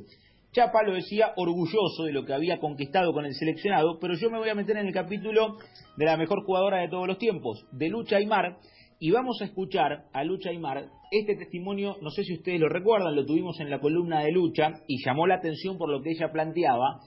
Chapa 0.52 0.82
lo 0.82 0.94
decía 0.94 1.32
orgulloso 1.36 2.04
de 2.06 2.12
lo 2.12 2.24
que 2.24 2.34
había 2.34 2.58
conquistado 2.58 3.12
con 3.12 3.24
el 3.24 3.34
seleccionado, 3.34 3.98
pero 4.00 4.14
yo 4.14 4.30
me 4.30 4.38
voy 4.38 4.48
a 4.48 4.54
meter 4.56 4.76
en 4.78 4.88
el 4.88 4.92
capítulo 4.92 5.58
de 5.96 6.04
la 6.04 6.16
mejor 6.16 6.44
jugadora 6.44 6.78
de 6.78 6.88
todos 6.88 7.06
los 7.06 7.18
tiempos, 7.18 7.64
de 7.70 7.88
Lucha 7.88 8.16
Aymar, 8.16 8.56
y 9.00 9.10
vamos 9.10 9.38
a 9.40 9.46
escuchar 9.46 10.04
a 10.12 10.24
Lucha 10.24 10.50
Aymar. 10.50 10.90
Este 11.10 11.34
testimonio, 11.34 11.96
no 12.02 12.10
sé 12.10 12.22
si 12.22 12.34
ustedes 12.34 12.60
lo 12.60 12.68
recuerdan, 12.68 13.16
lo 13.16 13.24
tuvimos 13.24 13.58
en 13.58 13.70
la 13.70 13.80
columna 13.80 14.20
de 14.20 14.30
Lucha 14.30 14.72
y 14.86 15.02
llamó 15.02 15.26
la 15.26 15.36
atención 15.36 15.78
por 15.78 15.90
lo 15.90 16.02
que 16.02 16.10
ella 16.10 16.30
planteaba. 16.30 17.00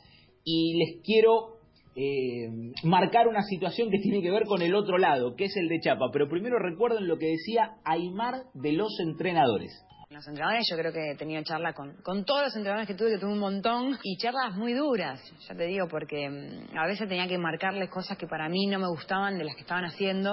Y 0.43 0.75
les 0.77 1.03
quiero 1.05 1.59
eh, 1.95 2.50
marcar 2.83 3.27
una 3.27 3.43
situación 3.43 3.91
que 3.91 4.00
tiene 4.00 4.23
que 4.23 4.31
ver 4.31 4.45
con 4.45 4.63
el 4.63 4.73
otro 4.73 4.97
lado, 4.97 5.35
que 5.35 5.45
es 5.45 5.55
el 5.55 5.69
de 5.69 5.79
Chapa. 5.81 6.09
Pero 6.12 6.27
primero 6.27 6.57
recuerden 6.57 7.07
lo 7.07 7.19
que 7.19 7.27
decía 7.27 7.75
Aymar 7.85 8.45
de 8.55 8.73
los 8.73 9.00
entrenadores. 9.00 9.71
Los 10.09 10.27
entrenadores, 10.27 10.67
yo 10.69 10.77
creo 10.77 10.91
que 10.91 11.12
he 11.12 11.15
tenido 11.15 11.43
charla 11.43 11.73
con, 11.73 11.95
con 12.03 12.25
todos 12.25 12.43
los 12.43 12.55
entrenadores 12.55 12.88
que 12.88 12.95
tuve, 12.95 13.12
que 13.12 13.19
tuve 13.19 13.33
un 13.33 13.39
montón, 13.39 13.97
y 14.03 14.17
charlas 14.17 14.55
muy 14.55 14.73
duras, 14.73 15.19
ya 15.47 15.55
te 15.55 15.65
digo, 15.65 15.88
porque 15.89 16.29
mm, 16.29 16.77
a 16.77 16.85
veces 16.85 17.07
tenía 17.07 17.27
que 17.27 17.39
marcarles 17.39 17.89
cosas 17.89 18.15
que 18.15 18.27
para 18.27 18.47
mí 18.47 18.67
no 18.67 18.77
me 18.77 18.88
gustaban 18.89 19.39
de 19.39 19.45
las 19.45 19.55
que 19.55 19.62
estaban 19.62 19.85
haciendo, 19.85 20.31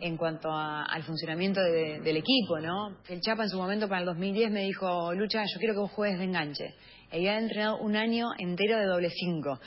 en 0.00 0.16
cuanto 0.16 0.50
al 0.52 1.02
funcionamiento 1.02 1.60
del 1.62 2.16
equipo, 2.16 2.58
¿no? 2.60 2.98
El 3.08 3.20
Chapa 3.20 3.44
en 3.44 3.48
su 3.48 3.56
momento 3.56 3.88
para 3.88 4.00
el 4.00 4.06
2010 4.06 4.50
me 4.50 4.64
dijo, 4.64 5.12
Lucha, 5.14 5.42
yo 5.44 5.58
quiero 5.58 5.74
que 5.74 5.80
vos 5.80 5.92
juegues 5.92 6.18
de 6.18 6.24
enganche. 6.24 6.74
Y 7.12 7.16
había 7.16 7.38
entrenado 7.38 7.78
un 7.78 7.96
año 7.96 8.28
entero 8.38 8.78
de 8.78 8.86
doble 8.86 9.10
cinco. 9.10 9.58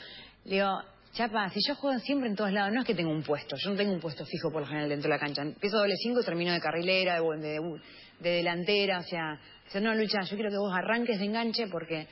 Le 0.44 0.56
digo, 0.56 0.82
Chapa, 1.12 1.50
si 1.50 1.58
yo 1.66 1.74
juego 1.74 1.98
siempre 1.98 2.28
en 2.28 2.36
todos 2.36 2.52
lados, 2.52 2.72
no 2.72 2.80
es 2.80 2.86
que 2.86 2.94
tengo 2.94 3.10
un 3.10 3.22
puesto, 3.22 3.56
yo 3.56 3.70
no 3.70 3.76
tengo 3.76 3.92
un 3.92 4.00
puesto 4.00 4.24
fijo 4.24 4.50
por 4.52 4.62
lo 4.62 4.68
general 4.68 4.88
dentro 4.88 5.10
de 5.10 5.16
la 5.16 5.20
cancha. 5.20 5.42
Empiezo 5.42 5.78
doble 5.78 5.96
cinco 5.96 6.22
termino 6.22 6.52
de 6.52 6.60
carrilera, 6.60 7.20
de, 7.20 7.80
de, 8.20 8.30
delantera, 8.30 9.00
o 9.00 9.02
sea, 9.02 9.40
no, 9.80 9.94
Lucha, 9.94 10.20
yo 10.22 10.36
quiero 10.36 10.50
que 10.50 10.58
vos 10.58 10.72
arranques 10.72 11.18
de 11.18 11.24
enganche 11.24 11.66
porque 11.66 12.06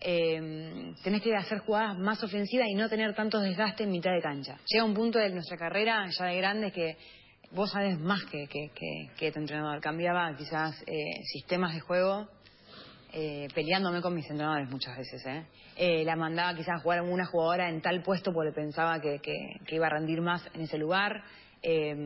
eh, 0.00 0.92
tenés 1.04 1.22
que 1.22 1.34
hacer 1.36 1.58
jugadas 1.58 1.96
más 1.98 2.22
ofensivas 2.24 2.66
y 2.68 2.74
no 2.74 2.88
tener 2.88 3.14
tantos 3.14 3.42
desgastes 3.42 3.86
en 3.86 3.92
mitad 3.92 4.12
de 4.12 4.20
cancha. 4.20 4.58
Llega 4.66 4.84
un 4.84 4.94
punto 4.94 5.20
de 5.20 5.30
nuestra 5.30 5.56
carrera 5.56 6.06
ya 6.18 6.24
de 6.26 6.36
grandes 6.36 6.72
que 6.72 6.96
vos 7.54 7.70
sabés 7.70 7.98
más 7.98 8.24
que, 8.24 8.46
que, 8.46 8.70
que, 9.16 9.32
tu 9.32 9.38
entrenador. 9.38 9.80
Cambiaba 9.80 10.34
quizás 10.36 10.82
eh, 10.86 11.22
sistemas 11.24 11.74
de 11.74 11.80
juego 11.80 12.28
eh, 13.12 13.48
peleándome 13.54 14.00
con 14.00 14.14
mis 14.14 14.28
entrenadores 14.30 14.70
muchas 14.70 14.96
veces. 14.96 15.24
¿eh? 15.26 15.46
¿eh? 15.76 16.04
la 16.04 16.16
mandaba 16.16 16.54
quizás 16.54 16.76
a 16.78 16.82
jugar 16.82 17.00
a 17.00 17.02
una 17.02 17.26
jugadora 17.26 17.68
en 17.68 17.80
tal 17.80 18.02
puesto 18.02 18.32
porque 18.32 18.52
pensaba 18.52 19.00
que, 19.00 19.20
iba 19.68 19.86
a 19.86 19.90
rendir 19.90 20.20
más 20.20 20.42
en 20.54 20.62
ese 20.62 20.78
lugar. 20.78 21.22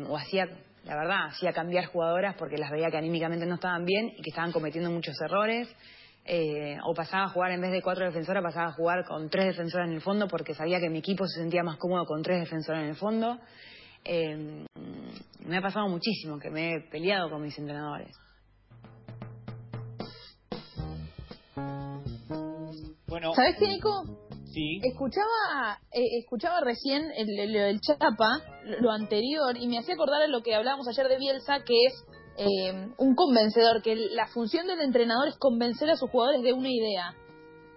o 0.09 0.17
hacía 0.17 0.49
la 0.85 0.95
verdad, 0.95 1.27
hacía 1.27 1.53
cambiar 1.53 1.87
jugadoras 1.87 2.37
porque 2.39 2.57
las 2.57 2.71
veía 2.71 2.91
que 2.91 2.97
anímicamente 2.97 3.45
no 3.45 3.57
estaban 3.57 3.85
bien 3.85 4.13
y 4.17 4.23
que 4.23 4.31
estaban 4.31 4.53
cometiendo 4.53 4.91
muchos 4.91 5.17
errores. 5.21 5.69
Eh, 6.29 6.77
o 6.85 6.93
pasaba 6.93 7.25
a 7.25 7.29
jugar 7.29 7.53
en 7.53 7.61
vez 7.61 7.71
de 7.71 7.83
cuatro 7.83 8.05
defensoras, 8.05 8.43
pasaba 8.43 8.69
a 8.69 8.73
jugar 8.73 9.05
con 9.05 9.29
tres 9.31 9.47
defensoras 9.47 9.89
en 9.89 9.95
el 9.95 10.01
fondo 10.01 10.27
porque 10.27 10.55
sabía 10.55 10.81
que 10.81 10.91
mi 10.91 10.99
equipo 10.99 11.25
se 11.27 11.41
sentía 11.41 11.63
más 11.63 11.77
cómodo 11.77 12.05
con 12.05 12.23
tres 12.23 12.41
defensoras 12.41 12.83
en 12.83 12.89
el 12.89 12.97
fondo. 12.97 13.39
Me 15.47 15.59
ha 15.59 15.63
pasado 15.63 15.89
muchísimo 15.89 16.41
que 16.41 16.51
me 16.51 16.75
he 16.75 16.81
peleado 16.91 17.31
con 17.31 17.41
mis 17.41 17.57
entrenadores. 17.57 18.17
Bueno, 23.07 23.33
¿sabes 23.33 23.57
qué, 23.57 23.69
Nico? 23.69 24.03
Sí. 24.53 24.81
Escuchaba, 24.83 25.79
eh, 25.93 26.19
escuchaba 26.19 26.61
recién 26.63 27.13
el, 27.17 27.39
el, 27.39 27.55
el, 27.55 27.81
Chapa, 27.81 28.41
lo 28.81 28.91
anterior, 28.91 29.57
y 29.57 29.69
me 29.69 29.79
hacía 29.79 29.95
acordar 29.95 30.23
a 30.23 30.27
lo 30.27 30.43
que 30.43 30.55
hablábamos 30.55 30.89
ayer 30.89 31.07
de 31.09 31.19
Bielsa, 31.19 31.63
que 31.63 31.75
es 31.87 32.05
eh, 32.39 32.89
un 32.99 33.15
convencedor, 33.15 33.83
que 33.83 33.95
la 33.95 34.27
función 34.27 34.67
del 34.67 34.81
entrenador 34.81 35.29
es 35.29 35.37
convencer 35.39 35.89
a 35.91 35.97
sus 35.97 36.11
jugadores 36.11 36.43
de 36.43 36.55
una 36.55 36.71
idea. 36.71 37.15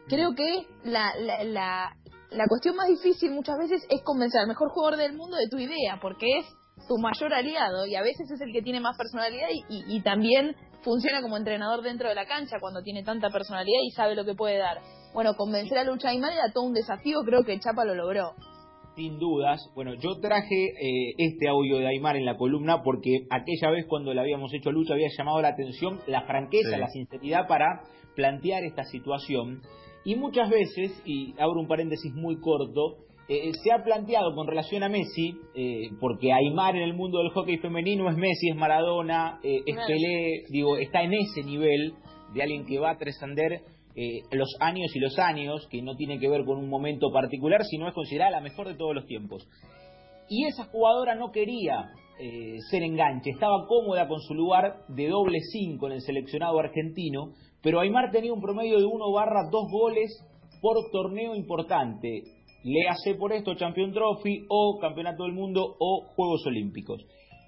Creo 0.07 0.33
que 0.33 0.65
la, 0.85 1.13
la, 1.19 1.43
la, 1.43 1.95
la 2.31 2.47
cuestión 2.47 2.75
más 2.75 2.87
difícil 2.87 3.31
muchas 3.31 3.59
veces 3.59 3.85
es 3.89 4.01
convencer 4.01 4.41
al 4.41 4.47
mejor 4.47 4.69
jugador 4.69 4.97
del 4.97 5.13
mundo 5.13 5.37
de 5.37 5.49
tu 5.49 5.59
idea, 5.59 5.99
porque 6.01 6.39
es 6.39 6.45
tu 6.89 6.97
mayor 6.97 7.33
aliado 7.33 7.85
y 7.85 7.95
a 7.95 8.01
veces 8.01 8.29
es 8.29 8.41
el 8.41 8.51
que 8.51 8.61
tiene 8.61 8.81
más 8.81 8.97
personalidad 8.97 9.47
y, 9.53 9.63
y, 9.69 9.97
y 9.97 10.01
también 10.01 10.55
funciona 10.81 11.21
como 11.21 11.37
entrenador 11.37 11.83
dentro 11.83 12.09
de 12.09 12.15
la 12.15 12.25
cancha 12.25 12.57
cuando 12.59 12.81
tiene 12.81 13.03
tanta 13.03 13.29
personalidad 13.29 13.79
y 13.85 13.91
sabe 13.91 14.15
lo 14.15 14.25
que 14.25 14.33
puede 14.33 14.57
dar. 14.57 14.79
Bueno, 15.13 15.35
convencer 15.35 15.77
a 15.77 15.83
Lucha 15.83 16.09
Aymar 16.09 16.33
era 16.33 16.51
todo 16.53 16.65
un 16.65 16.73
desafío, 16.73 17.19
creo 17.25 17.43
que 17.43 17.59
Chapa 17.59 17.85
lo 17.85 17.95
logró. 17.95 18.33
Sin 18.95 19.19
dudas. 19.19 19.61
Bueno, 19.75 19.93
yo 19.93 20.19
traje 20.19 20.65
eh, 20.65 21.13
este 21.17 21.47
audio 21.47 21.77
de 21.77 21.87
Aymar 21.87 22.17
en 22.17 22.25
la 22.25 22.37
columna 22.37 22.81
porque 22.83 23.27
aquella 23.29 23.69
vez 23.69 23.85
cuando 23.87 24.13
le 24.13 24.19
habíamos 24.19 24.53
hecho 24.53 24.69
a 24.69 24.73
Lucha 24.73 24.93
había 24.93 25.07
llamado 25.15 25.41
la 25.41 25.49
atención 25.49 25.99
la 26.07 26.23
franqueza, 26.23 26.71
sí. 26.71 26.79
la 26.79 26.87
sinceridad 26.87 27.47
para 27.47 27.83
plantear 28.15 28.63
esta 28.63 28.83
situación. 28.83 29.61
Y 30.03 30.15
muchas 30.15 30.49
veces, 30.49 31.01
y 31.05 31.33
abro 31.39 31.61
un 31.61 31.67
paréntesis 31.67 32.13
muy 32.13 32.39
corto, 32.39 32.97
eh, 33.29 33.51
se 33.63 33.71
ha 33.71 33.83
planteado 33.83 34.33
con 34.33 34.47
relación 34.47 34.81
a 34.83 34.89
Messi, 34.89 35.37
eh, 35.55 35.89
porque 35.99 36.33
Aymar 36.33 36.75
en 36.75 36.81
el 36.81 36.95
mundo 36.95 37.19
del 37.19 37.29
hockey 37.29 37.59
femenino 37.59 38.09
es 38.09 38.17
Messi, 38.17 38.49
es 38.49 38.55
Maradona, 38.55 39.39
eh, 39.43 39.59
es 39.65 39.75
Pelé, 39.87 40.43
digo, 40.49 40.77
está 40.77 41.03
en 41.03 41.13
ese 41.13 41.43
nivel 41.43 41.93
de 42.33 42.41
alguien 42.41 42.65
que 42.65 42.79
va 42.79 42.91
a 42.91 42.97
trascender 42.97 43.61
eh, 43.95 44.21
los 44.31 44.49
años 44.59 44.95
y 44.95 44.99
los 44.99 45.17
años, 45.19 45.67
que 45.69 45.81
no 45.81 45.95
tiene 45.95 46.19
que 46.19 46.29
ver 46.29 46.45
con 46.45 46.57
un 46.57 46.69
momento 46.69 47.11
particular, 47.11 47.63
sino 47.65 47.87
es 47.87 47.93
considerada 47.93 48.31
la 48.31 48.41
mejor 48.41 48.67
de 48.67 48.75
todos 48.75 48.95
los 48.95 49.05
tiempos. 49.05 49.47
Y 50.29 50.45
esa 50.45 50.65
jugadora 50.65 51.15
no 51.15 51.31
quería 51.31 51.91
eh, 52.19 52.57
ser 52.69 52.83
enganche, 52.83 53.31
estaba 53.31 53.67
cómoda 53.67 54.07
con 54.07 54.21
su 54.21 54.33
lugar 54.33 54.85
de 54.87 55.07
doble 55.07 55.39
5 55.39 55.85
en 55.87 55.93
el 55.93 56.01
seleccionado 56.01 56.59
argentino, 56.59 57.33
pero 57.61 57.79
Aymar 57.79 58.11
tenía 58.11 58.31
un 58.31 58.41
promedio 58.41 58.79
de 58.79 58.85
1 58.85 59.11
barra 59.11 59.49
2 59.51 59.71
goles 59.71 60.25
por 60.61 60.77
torneo 60.91 61.35
importante. 61.35 62.23
Le 62.63 62.87
hace 62.89 63.15
por 63.15 63.31
esto 63.33 63.55
Champion 63.55 63.93
Trophy 63.93 64.45
o 64.49 64.77
Campeonato 64.79 65.23
del 65.23 65.33
Mundo 65.33 65.75
o 65.79 66.05
Juegos 66.15 66.45
Olímpicos. 66.45 67.05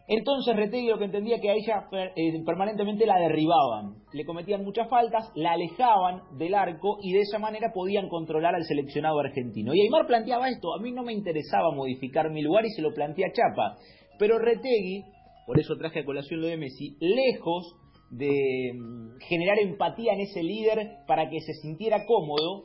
Entonces 0.07 0.55
Retegui 0.55 0.87
lo 0.87 0.97
que 0.97 1.05
entendía 1.05 1.39
que 1.39 1.49
a 1.49 1.53
ella 1.53 1.87
eh, 2.15 2.43
permanentemente 2.45 3.05
la 3.05 3.17
derribaban, 3.17 3.95
le 4.11 4.25
cometían 4.25 4.63
muchas 4.63 4.89
faltas, 4.89 5.31
la 5.35 5.53
alejaban 5.53 6.37
del 6.37 6.53
arco 6.53 6.97
y 7.01 7.13
de 7.13 7.21
esa 7.21 7.39
manera 7.39 7.71
podían 7.73 8.09
controlar 8.09 8.53
al 8.55 8.65
seleccionado 8.65 9.19
argentino. 9.19 9.73
Y 9.73 9.81
Aymar 9.81 10.07
planteaba 10.07 10.49
esto, 10.49 10.73
a 10.73 10.81
mí 10.81 10.91
no 10.91 11.03
me 11.03 11.13
interesaba 11.13 11.71
modificar 11.73 12.29
mi 12.29 12.41
lugar 12.41 12.65
y 12.65 12.71
se 12.71 12.81
lo 12.81 12.93
plantea 12.93 13.31
Chapa, 13.31 13.77
pero 14.19 14.37
Retegui, 14.37 15.05
por 15.45 15.59
eso 15.59 15.77
traje 15.77 15.99
a 15.99 16.05
colación 16.05 16.41
lo 16.41 16.47
de 16.47 16.57
Messi, 16.57 16.97
lejos 16.99 17.73
de 18.09 18.73
mm, 18.73 19.17
generar 19.29 19.59
empatía 19.59 20.13
en 20.13 20.21
ese 20.21 20.43
líder 20.43 20.97
para 21.07 21.29
que 21.29 21.39
se 21.39 21.53
sintiera 21.61 22.05
cómodo, 22.05 22.63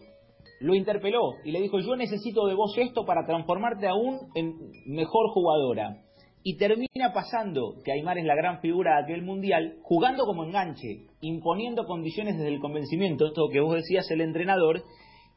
lo 0.60 0.75
interpeló 0.75 1.34
y 1.44 1.52
le 1.52 1.60
dijo, 1.60 1.78
yo 1.80 1.96
necesito 1.96 2.46
de 2.46 2.54
vos 2.54 2.76
esto 2.78 3.04
para 3.04 3.26
transformarte 3.26 3.86
aún 3.86 4.20
en 4.34 4.54
mejor 4.86 5.30
jugadora 5.32 6.02
y 6.48 6.56
termina 6.58 7.12
pasando 7.12 7.75
que 7.84 7.90
Aymar 7.90 8.18
es 8.18 8.25
la 8.25 8.36
gran 8.36 8.60
figura 8.60 8.94
de 8.94 9.02
aquel 9.02 9.22
mundial, 9.22 9.78
jugando 9.82 10.25
como 10.26 10.44
enganche, 10.44 11.08
imponiendo 11.20 11.86
condiciones 11.86 12.36
desde 12.36 12.54
el 12.54 12.60
convencimiento, 12.60 13.26
esto 13.26 13.48
que 13.52 13.58
vos 13.58 13.75
decías 13.75 14.08
el 14.12 14.20
entrenador, 14.20 14.84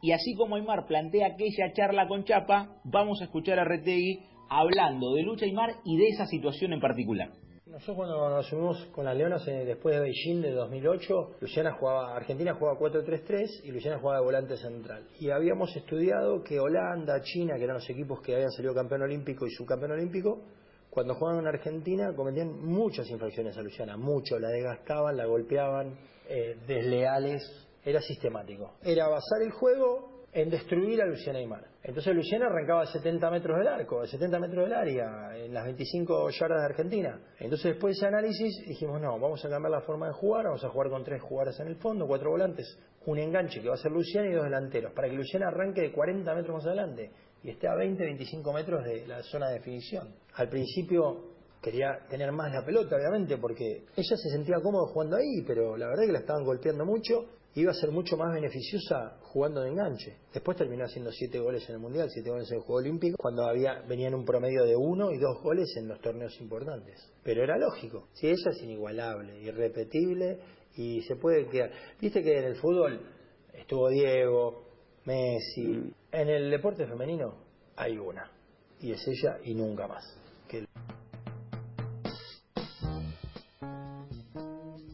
y 0.03 0.11
así 0.11 0.35
como 0.35 0.55
Aymar 0.55 0.85
plantea 0.88 1.29
aquella 1.29 1.73
charla 1.73 2.07
con 2.07 2.25
Chapa, 2.25 2.79
vamos 2.83 3.21
a 3.21 3.23
escuchar 3.23 3.57
a 3.57 3.65
Retegui 3.65 4.19
hablando 4.51 5.15
de 5.15 5.23
Lucha 5.23 5.45
Aymar 5.45 5.71
y 5.83 5.97
de 5.97 6.09
esa 6.09 6.27
situación 6.27 6.73
en 6.73 6.79
particular. 6.79 7.31
Nosotros 7.69 7.97
cuando 7.97 8.29
nos 8.29 8.47
subimos 8.47 8.83
con 8.88 9.05
las 9.05 9.15
Leonas 9.15 9.47
eh, 9.47 9.63
después 9.63 9.93
de 9.93 10.01
Beijing 10.01 10.41
de 10.41 10.53
2008, 10.53 11.35
Luciana 11.39 11.71
jugaba, 11.73 12.15
Argentina 12.15 12.55
jugaba 12.55 12.79
4-3-3 12.79 13.61
y 13.63 13.71
Luciana 13.71 13.99
jugaba 13.99 14.21
de 14.21 14.25
volante 14.25 14.57
central. 14.57 15.07
Y 15.19 15.29
habíamos 15.29 15.75
estudiado 15.75 16.41
que 16.43 16.59
Holanda, 16.59 17.21
China, 17.21 17.57
que 17.57 17.65
eran 17.65 17.75
los 17.75 17.88
equipos 17.88 18.21
que 18.21 18.33
habían 18.33 18.49
salido 18.49 18.73
campeón 18.73 19.03
olímpico 19.03 19.45
y 19.45 19.51
subcampeón 19.51 19.91
olímpico, 19.91 20.41
cuando 20.89 21.13
jugaban 21.13 21.41
en 21.41 21.47
Argentina 21.47 22.11
cometían 22.15 22.59
muchas 22.59 23.07
infracciones 23.07 23.55
a 23.55 23.61
Luciana, 23.61 23.95
mucho, 23.97 24.39
la 24.39 24.49
desgastaban, 24.49 25.15
la 25.15 25.27
golpeaban, 25.27 25.95
eh, 26.27 26.57
desleales, 26.65 27.43
era 27.85 28.01
sistemático. 28.01 28.77
Era 28.81 29.07
basar 29.09 29.43
el 29.43 29.51
juego 29.51 30.25
en 30.33 30.49
destruir 30.49 31.03
a 31.03 31.05
Luciana 31.05 31.38
Aymar. 31.38 31.68
Entonces 31.81 32.13
Luciana 32.13 32.48
arrancaba 32.48 32.81
a 32.81 32.86
70 32.86 33.31
metros 33.31 33.57
del 33.57 33.67
arco, 33.67 34.01
a 34.01 34.07
70 34.07 34.38
metros 34.39 34.65
del 34.65 34.74
área, 34.74 35.38
en 35.38 35.53
las 35.53 35.63
25 35.63 36.29
yardas 36.29 36.59
de 36.59 36.65
Argentina. 36.65 37.21
Entonces 37.39 37.71
después 37.71 37.95
de 37.95 38.00
ese 38.00 38.07
análisis 38.07 38.67
dijimos, 38.67 39.00
no, 39.00 39.17
vamos 39.17 39.43
a 39.45 39.50
cambiar 39.50 39.71
la 39.71 39.81
forma 39.81 40.07
de 40.07 40.13
jugar, 40.13 40.45
vamos 40.45 40.63
a 40.63 40.69
jugar 40.69 40.89
con 40.89 41.03
tres 41.03 41.21
jugadoras 41.21 41.59
en 41.62 41.67
el 41.67 41.77
fondo, 41.77 42.05
cuatro 42.05 42.31
volantes, 42.31 42.77
un 43.05 43.17
enganche 43.17 43.62
que 43.62 43.69
va 43.69 43.75
a 43.75 43.77
ser 43.77 43.91
Luciana 43.91 44.27
y 44.27 44.33
dos 44.33 44.43
delanteros, 44.43 44.91
para 44.93 45.07
que 45.07 45.15
Luciana 45.15 45.48
arranque 45.48 45.81
de 45.81 45.91
40 45.93 46.36
metros 46.36 46.55
más 46.57 46.65
adelante 46.65 47.12
y 47.43 47.50
esté 47.50 47.67
a 47.69 47.75
20, 47.75 48.03
25 48.03 48.53
metros 48.53 48.83
de 48.83 49.07
la 49.07 49.24
zona 49.24 49.48
de 49.48 49.55
definición. 49.55 50.13
Al 50.36 50.50
principio 50.50 51.29
quería 51.62 52.00
tener 52.09 52.31
más 52.33 52.53
la 52.53 52.65
pelota, 52.65 52.98
obviamente, 52.98 53.38
porque 53.38 53.86
ella 53.95 54.17
se 54.17 54.29
sentía 54.29 54.57
cómoda 54.62 54.91
jugando 54.91 55.15
ahí, 55.15 55.43
pero 55.48 55.77
la 55.77 55.88
verdad 55.88 56.03
es 56.03 56.07
que 56.07 56.13
la 56.13 56.19
estaban 56.19 56.43
golpeando 56.43 56.86
mucho 56.86 57.25
iba 57.56 57.72
a 57.72 57.74
ser 57.74 57.91
mucho 57.91 58.15
más 58.15 58.34
beneficiosa 58.34 59.18
jugando 59.22 59.62
de 59.62 59.70
enganche. 59.70 60.18
Después 60.34 60.58
terminó 60.58 60.86
haciendo 60.86 61.12
siete 61.12 61.39
goles 61.39 61.68
en 61.70 61.75
el 61.75 61.82
Mundial, 61.82 62.10
siete 62.10 62.29
goles 62.29 62.50
en 62.51 62.58
el 62.58 62.63
Juego 62.63 62.79
Olímpico, 62.79 63.18
cuando 63.18 63.46
había, 63.46 63.82
venían 63.88 64.13
un 64.13 64.25
promedio 64.25 64.63
de 64.63 64.75
uno 64.75 65.12
y 65.12 65.18
dos 65.18 65.41
goles 65.41 65.75
en 65.77 65.88
los 65.88 66.00
torneos 66.00 66.39
importantes. 66.39 67.12
Pero 67.24 67.44
era 67.44 67.58
lógico, 67.58 68.08
si 68.13 68.27
ella 68.27 68.51
es 68.51 68.62
inigualable, 68.62 69.41
irrepetible 69.41 70.39
y 70.75 71.01
se 71.01 71.15
puede 71.15 71.48
quedar. 71.48 71.72
Viste 72.00 72.22
que 72.24 72.38
en 72.38 72.46
el 72.46 72.56
fútbol 72.56 73.01
estuvo 73.53 73.89
Diego, 73.89 74.63
Messi, 75.06 75.94
en 76.12 76.29
el 76.29 76.51
deporte 76.51 76.86
femenino 76.86 77.36
hay 77.75 77.98
una, 77.98 78.29
y 78.79 78.91
es 78.91 79.08
ella 79.08 79.39
y 79.44 79.56
nunca 79.56 79.88
más. 79.88 80.03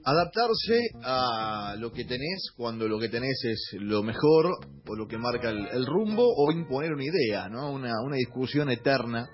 Adaptarse 0.05 0.79
a 1.03 1.75
lo 1.79 1.91
que 1.91 2.05
tenés 2.05 2.51
cuando 2.55 2.87
lo 2.87 2.99
que 2.99 3.09
tenés 3.09 3.43
es 3.43 3.75
lo 3.79 4.03
mejor 4.03 4.51
o 4.87 4.95
lo 4.95 5.07
que 5.07 5.17
marca 5.17 5.49
el, 5.49 5.85
rumbo 5.85 6.23
o 6.23 6.51
imponer 6.51 6.93
una 6.93 7.03
idea, 7.03 7.49
¿no? 7.49 7.71
Una, 7.71 7.91
una, 8.05 8.15
discusión 8.15 8.69
eterna 8.69 9.27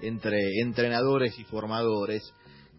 entre 0.00 0.38
entrenadores 0.62 1.38
y 1.38 1.44
formadores. 1.44 2.22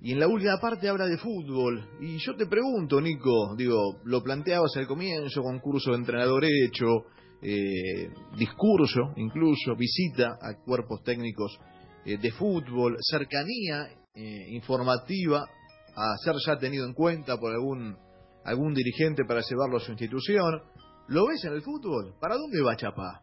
Y 0.01 0.13
en 0.13 0.19
la 0.19 0.27
última 0.27 0.57
parte 0.59 0.89
habla 0.89 1.05
de 1.05 1.17
fútbol. 1.17 1.87
Y 2.01 2.17
yo 2.17 2.35
te 2.35 2.47
pregunto, 2.47 2.99
Nico, 2.99 3.55
digo, 3.55 3.99
lo 4.05 4.23
planteabas 4.23 4.75
al 4.77 4.87
comienzo 4.87 5.41
con 5.41 5.59
curso 5.59 5.91
de 5.91 5.97
entrenador 5.97 6.43
hecho, 6.45 6.85
eh, 7.43 8.09
discurso 8.37 9.13
incluso, 9.17 9.75
visita 9.77 10.37
a 10.41 10.63
cuerpos 10.63 11.03
técnicos 11.03 11.59
eh, 12.05 12.17
de 12.17 12.31
fútbol, 12.31 12.97
cercanía 13.01 13.87
eh, 14.15 14.47
informativa 14.49 15.45
a 15.95 16.17
ser 16.23 16.35
ya 16.45 16.57
tenido 16.57 16.85
en 16.85 16.93
cuenta 16.93 17.37
por 17.37 17.51
algún 17.51 17.97
algún 18.45 18.73
dirigente 18.73 19.23
para 19.25 19.41
llevarlo 19.41 19.77
a 19.77 19.79
su 19.79 19.91
institución. 19.91 20.61
¿Lo 21.07 21.27
ves 21.27 21.43
en 21.45 21.53
el 21.53 21.61
fútbol? 21.61 22.13
¿Para 22.19 22.35
dónde 22.35 22.61
va 22.61 22.75
Chapa? 22.75 23.21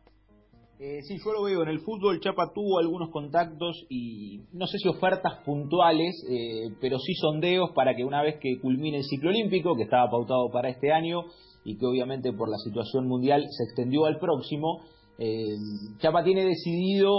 Eh, 0.79 1.01
sí, 1.03 1.17
yo 1.25 1.33
lo 1.33 1.45
veo. 1.45 1.63
En 1.63 1.69
el 1.69 1.81
fútbol 1.81 2.19
Chapa 2.21 2.51
tuvo 2.53 2.81
algunos 2.81 3.11
contactos 3.11 3.87
y 3.89 4.41
no 4.53 4.67
sé 4.67 4.79
si 4.79 4.89
ofertas 4.89 5.45
puntuales, 5.45 6.13
eh, 6.29 6.75
pero 6.81 6.99
sí 6.99 7.15
sondeos 7.15 7.71
para 7.73 7.95
que 7.95 8.05
una 8.05 8.23
vez 8.23 8.41
que 8.41 8.59
culmine 8.61 8.99
el 8.99 9.05
ciclo 9.05 9.31
olímpico, 9.31 9.77
que 9.77 9.85
estaba 9.85 10.11
pautado 10.11 10.51
para 10.53 10.71
este 10.71 10.93
año 10.93 11.21
y 11.65 11.79
que 11.79 11.87
obviamente 11.87 12.33
por 12.33 12.49
la 12.49 12.57
situación 12.59 13.07
mundial 13.07 13.45
se 13.49 13.65
extendió 13.65 14.07
al 14.07 14.19
próximo, 14.19 14.81
eh, 15.19 15.55
Chapa 15.99 16.25
tiene 16.25 16.45
decidido 16.45 17.13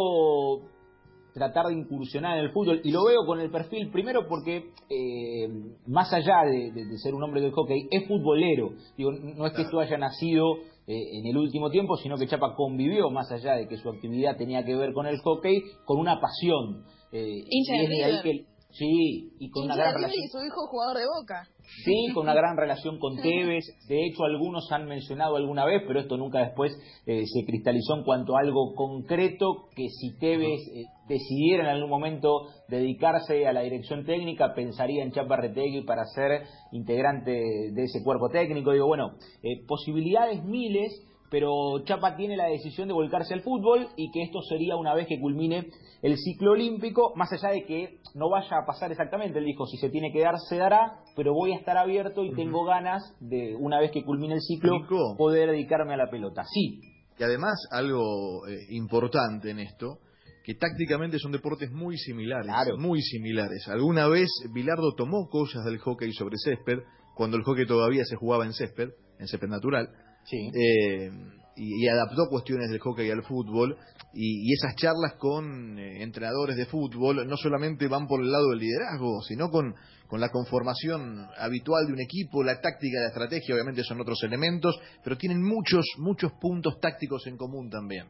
tratar 1.34 1.68
de 1.68 1.74
incursionar 1.74 2.38
en 2.38 2.46
el 2.46 2.52
fútbol. 2.52 2.82
Y 2.84 2.92
lo 2.92 3.06
veo 3.06 3.26
con 3.26 3.40
el 3.40 3.50
perfil 3.50 3.90
primero 3.92 4.28
porque 4.28 4.72
eh, 4.90 5.48
más 5.88 6.12
allá 6.14 6.44
de, 6.46 6.72
de, 6.72 6.86
de, 6.86 6.98
ser 6.98 7.14
un 7.14 7.24
hombre 7.24 7.42
del 7.42 7.52
hockey 7.52 7.88
es 7.92 8.08
futbolero. 8.08 8.72
Digo 8.98 9.12
no 9.12 9.46
es 9.46 9.54
que 9.54 9.64
esto 9.64 9.80
haya 9.80 9.98
nacido 9.98 10.58
eh, 10.86 11.18
en 11.18 11.26
el 11.28 11.38
último 11.38 11.70
tiempo 11.70 11.96
sino 11.96 12.18
que 12.18 12.28
Chapa 12.28 12.56
convivió 12.58 13.10
más 13.10 13.32
allá 13.32 13.56
de 13.56 13.70
que 13.70 13.78
su 13.78 13.90
actividad 13.90 14.36
tenía 14.36 14.66
que 14.66 14.76
ver 14.76 14.92
con 14.92 15.08
el 15.08 15.18
hockey 15.20 15.62
con 15.86 15.98
una 15.98 16.20
pasión 16.20 16.84
eh, 17.14 17.42
y 17.50 17.72
es 17.72 17.90
de 17.90 18.04
ahí 18.04 18.22
que 18.22 18.46
Sí, 18.74 19.32
y 19.40 19.52
con 19.52 19.66
una 19.66 19.76
gran 19.76 19.94
relación. 19.94 20.28
su 20.32 20.44
hijo 20.44 20.68
jugador 20.68 20.98
de 20.98 21.06
Boca. 21.06 21.48
Sí, 21.86 22.12
con 22.14 22.24
una 22.24 22.34
gran 22.34 22.58
relación 22.58 22.98
con 22.98 23.16
Tevez. 23.22 23.66
De 23.88 24.06
hecho, 24.06 24.24
algunos 24.24 24.72
han 24.72 24.88
mencionado 24.88 25.36
alguna 25.36 25.64
vez, 25.64 25.84
pero 25.86 26.00
esto 26.00 26.18
nunca 26.18 26.40
después 26.40 26.74
eh, 27.06 27.24
se 27.28 27.46
cristalizó 27.46 27.98
en 27.98 28.04
cuanto 28.04 28.36
a 28.36 28.40
algo 28.40 28.74
concreto, 28.74 29.70
que 29.76 29.90
si 29.90 30.18
Tevez 30.18 30.62
eh, 30.74 30.86
decidiera 31.08 31.66
en 31.66 31.70
algún 31.70 31.90
momento 31.90 32.48
dedicarse 32.68 33.46
a 33.46 33.54
la 33.54 33.62
dirección 33.62 34.06
técnica, 34.06 34.56
pensaría 34.56 35.04
en 35.04 35.12
Chaparretegui 35.12 35.84
para 35.86 36.06
ser 36.06 36.44
integrante 36.72 37.32
de 37.32 37.84
ese 37.84 38.04
cuerpo 38.04 38.30
técnico. 38.30 38.72
Digo, 38.72 38.88
bueno, 38.88 39.18
eh, 39.44 39.64
posibilidades 39.68 40.44
miles, 40.44 40.92
pero 41.34 41.84
Chapa 41.84 42.16
tiene 42.16 42.38
la 42.38 42.46
decisión 42.46 42.88
de 42.88 42.94
volcarse 42.94 43.34
al 43.34 43.42
fútbol 43.42 43.88
y 43.98 44.12
que 44.12 44.22
esto 44.22 44.40
sería 44.48 44.76
una 44.76 44.94
vez 44.94 45.08
que 45.08 45.20
culmine 45.20 45.68
el 46.04 46.16
ciclo 46.16 46.52
olímpico, 46.52 47.12
más 47.16 47.34
allá 47.34 47.52
de 47.52 47.66
que 47.66 47.98
no 48.14 48.30
vaya 48.30 48.56
a 48.62 48.68
pasar 48.68 48.92
exactamente, 48.92 49.40
él 49.40 49.46
dijo, 49.46 49.66
si 49.66 49.78
se 49.78 49.90
tiene 49.90 50.12
que 50.14 50.22
dar, 50.22 50.36
se 50.48 50.58
dará, 50.58 51.00
pero 51.16 51.34
voy 51.34 51.54
a 51.54 51.56
estar 51.56 51.76
abierto 51.76 52.24
y 52.24 52.36
tengo 52.36 52.64
ganas 52.66 53.02
de, 53.20 53.56
una 53.56 53.80
vez 53.80 53.90
que 53.90 54.04
culmine 54.04 54.36
el 54.36 54.42
ciclo, 54.42 54.78
poder 55.18 55.50
dedicarme 55.50 55.96
a 55.96 55.98
la 55.98 56.12
pelota. 56.12 56.44
Sí. 56.54 56.82
Y 57.18 57.24
además, 57.24 57.56
algo 57.72 58.48
eh, 58.48 58.68
importante 58.70 59.50
en 59.50 59.58
esto, 59.58 59.98
que 60.46 60.54
tácticamente 60.54 61.18
son 61.18 61.32
deportes 61.32 61.72
muy 61.72 61.98
similares, 61.98 62.52
muy 62.78 63.02
similares. 63.02 63.68
Alguna 63.70 64.08
vez 64.08 64.30
Bilardo 64.54 64.94
tomó 64.96 65.30
cosas 65.32 65.66
del 65.66 65.80
hockey 65.80 66.14
sobre 66.14 66.38
césped, 66.38 66.78
cuando 67.16 67.38
el 67.38 67.44
hockey 67.44 67.66
todavía 67.66 68.04
se 68.06 68.18
jugaba 68.18 68.46
en 68.46 68.54
césped, 68.54 68.90
en 69.18 69.28
césped 69.28 69.48
natural, 69.48 69.90
sí. 70.26 70.50
Eh, 70.54 71.12
y, 71.56 71.88
adaptó 71.88 72.28
cuestiones 72.30 72.70
del 72.70 72.80
hockey 72.80 73.10
al 73.12 73.24
fútbol, 73.24 73.78
y, 74.14 74.52
esas 74.54 74.76
charlas 74.76 75.14
con 75.18 75.78
eh, 75.78 76.04
entrenadores 76.04 76.56
de 76.56 76.66
fútbol 76.66 77.28
no 77.28 77.38
solamente 77.38 77.88
van 77.88 78.08
por 78.08 78.22
el 78.22 78.32
lado 78.32 78.50
del 78.50 78.60
liderazgo, 78.60 79.22
sino 79.22 79.50
con, 79.50 79.76
con 80.08 80.20
la 80.20 80.30
conformación 80.30 81.28
habitual 81.40 81.88
de 81.88 81.94
un 81.94 82.02
equipo, 82.02 82.44
la 82.44 82.60
táctica, 82.62 83.00
la 83.02 83.08
estrategia, 83.08 83.56
obviamente 83.56 83.84
son 83.84 84.02
otros 84.02 84.22
elementos, 84.24 84.80
pero 85.04 85.18
tienen 85.18 85.42
muchos, 85.42 85.86
muchos 85.98 86.32
puntos 86.40 86.80
tácticos 86.80 87.28
en 87.28 87.38
común 87.38 87.70
también. 87.70 88.08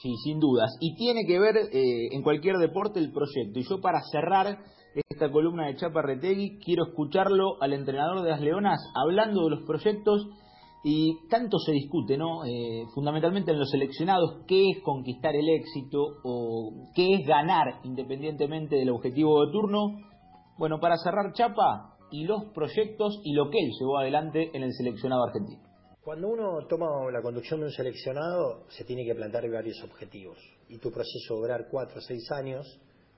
Sí, 0.00 0.14
sin 0.24 0.40
dudas. 0.40 0.70
Y 0.80 0.96
tiene 0.96 1.24
que 1.26 1.38
ver 1.38 1.56
eh, 1.56 2.08
en 2.10 2.22
cualquier 2.22 2.56
deporte 2.58 2.98
el 2.98 3.12
proyecto. 3.12 3.60
Y 3.60 3.62
yo 3.62 3.80
para 3.80 4.00
cerrar 4.10 4.58
esta 4.94 5.30
columna 5.30 5.68
de 5.68 5.76
Chapa 5.76 6.02
Retegui 6.02 6.58
quiero 6.58 6.86
escucharlo 6.88 7.62
al 7.62 7.72
entrenador 7.72 8.22
de 8.22 8.30
las 8.30 8.40
Leonas 8.40 8.80
hablando 8.94 9.44
de 9.44 9.50
los 9.50 9.64
proyectos 9.64 10.28
y 10.84 11.28
tanto 11.28 11.58
se 11.58 11.72
discute, 11.72 12.16
¿no? 12.16 12.44
Eh, 12.44 12.86
fundamentalmente 12.94 13.52
en 13.52 13.58
los 13.58 13.70
seleccionados, 13.70 14.44
qué 14.48 14.70
es 14.70 14.82
conquistar 14.82 15.34
el 15.36 15.48
éxito 15.48 16.18
o 16.24 16.90
qué 16.94 17.14
es 17.14 17.26
ganar 17.26 17.80
independientemente 17.84 18.76
del 18.76 18.90
objetivo 18.90 19.46
de 19.46 19.52
turno. 19.52 19.98
Bueno, 20.58 20.80
para 20.80 20.96
cerrar 20.96 21.32
Chapa 21.34 21.96
y 22.10 22.24
los 22.24 22.46
proyectos 22.52 23.20
y 23.24 23.32
lo 23.32 23.48
que 23.48 23.58
él 23.58 23.70
llevó 23.78 23.98
adelante 23.98 24.50
en 24.52 24.62
el 24.64 24.72
seleccionado 24.72 25.24
argentino. 25.24 25.62
Cuando 26.02 26.28
uno 26.28 26.66
toma 26.68 26.88
la 27.12 27.22
conducción 27.22 27.60
de 27.60 27.66
un 27.66 27.72
seleccionado, 27.72 28.64
se 28.68 28.84
tiene 28.84 29.04
que 29.04 29.14
plantear 29.14 29.48
varios 29.48 29.80
objetivos. 29.84 30.36
Y 30.68 30.78
tu 30.78 30.90
proceso 30.90 31.34
de 31.34 31.40
durar 31.42 31.68
cuatro 31.70 31.98
o 31.98 32.00
seis 32.00 32.28
años, 32.32 32.66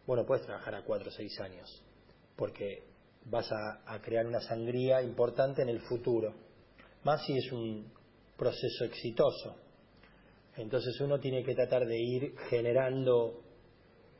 bueno, 0.07 0.27
puedes 0.27 0.45
trabajar 0.45 0.75
a 0.75 0.85
cuatro 0.85 1.09
o 1.09 1.13
seis 1.13 1.41
años, 1.41 1.83
porque 2.37 2.83
vas 3.25 3.51
a 3.51 3.99
crear 4.03 4.27
una 4.27 4.41
sangría 4.41 5.01
importante 5.01 5.63
en 5.63 5.71
el 5.71 5.81
futuro 5.81 6.35
más 7.05 7.25
si 7.25 7.37
es 7.37 7.53
un 7.53 7.87
proceso 8.37 8.85
exitoso. 8.85 9.57
Entonces 10.57 11.01
uno 11.01 11.19
tiene 11.19 11.43
que 11.43 11.55
tratar 11.55 11.87
de 11.87 11.99
ir 11.99 12.35
generando 12.49 13.43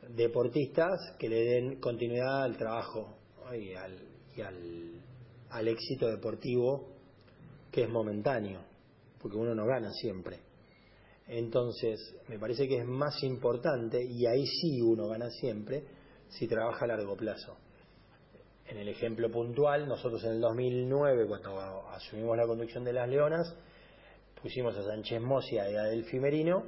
deportistas 0.09 0.99
que 1.17 1.29
le 1.29 1.43
den 1.43 1.79
continuidad 1.79 2.43
al 2.43 2.57
trabajo 2.57 3.17
y, 3.53 3.73
al, 3.73 5.01
al 5.49 5.67
éxito 5.67 6.07
deportivo 6.07 6.95
que 7.71 7.83
es 7.83 7.89
momentáneo, 7.89 8.61
porque 9.19 9.37
uno 9.37 9.53
no 9.53 9.65
gana 9.65 9.91
siempre. 9.91 10.39
Entonces, 11.27 12.15
me 12.27 12.37
parece 12.37 12.67
que 12.67 12.77
es 12.77 12.85
más 12.85 13.21
importante, 13.23 14.01
y 14.03 14.25
ahí 14.27 14.45
sí 14.45 14.79
uno 14.81 15.07
gana 15.07 15.29
siempre, 15.29 15.83
si 16.29 16.47
trabaja 16.47 16.85
a 16.85 16.89
largo 16.89 17.15
plazo. 17.17 17.57
En 18.67 18.77
el 18.77 18.87
ejemplo 18.87 19.29
puntual, 19.29 19.87
nosotros 19.87 20.23
en 20.23 20.31
el 20.31 20.41
2009, 20.41 21.27
cuando 21.27 21.87
asumimos 21.89 22.35
la 22.35 22.47
conducción 22.47 22.83
de 22.83 22.93
las 22.93 23.07
Leonas, 23.07 23.55
pusimos 24.41 24.75
a 24.75 24.83
Sánchez 24.83 25.21
Mosia 25.21 25.69
y 25.69 25.75
a 25.75 25.83
Delfi 25.83 26.19
Merino 26.19 26.63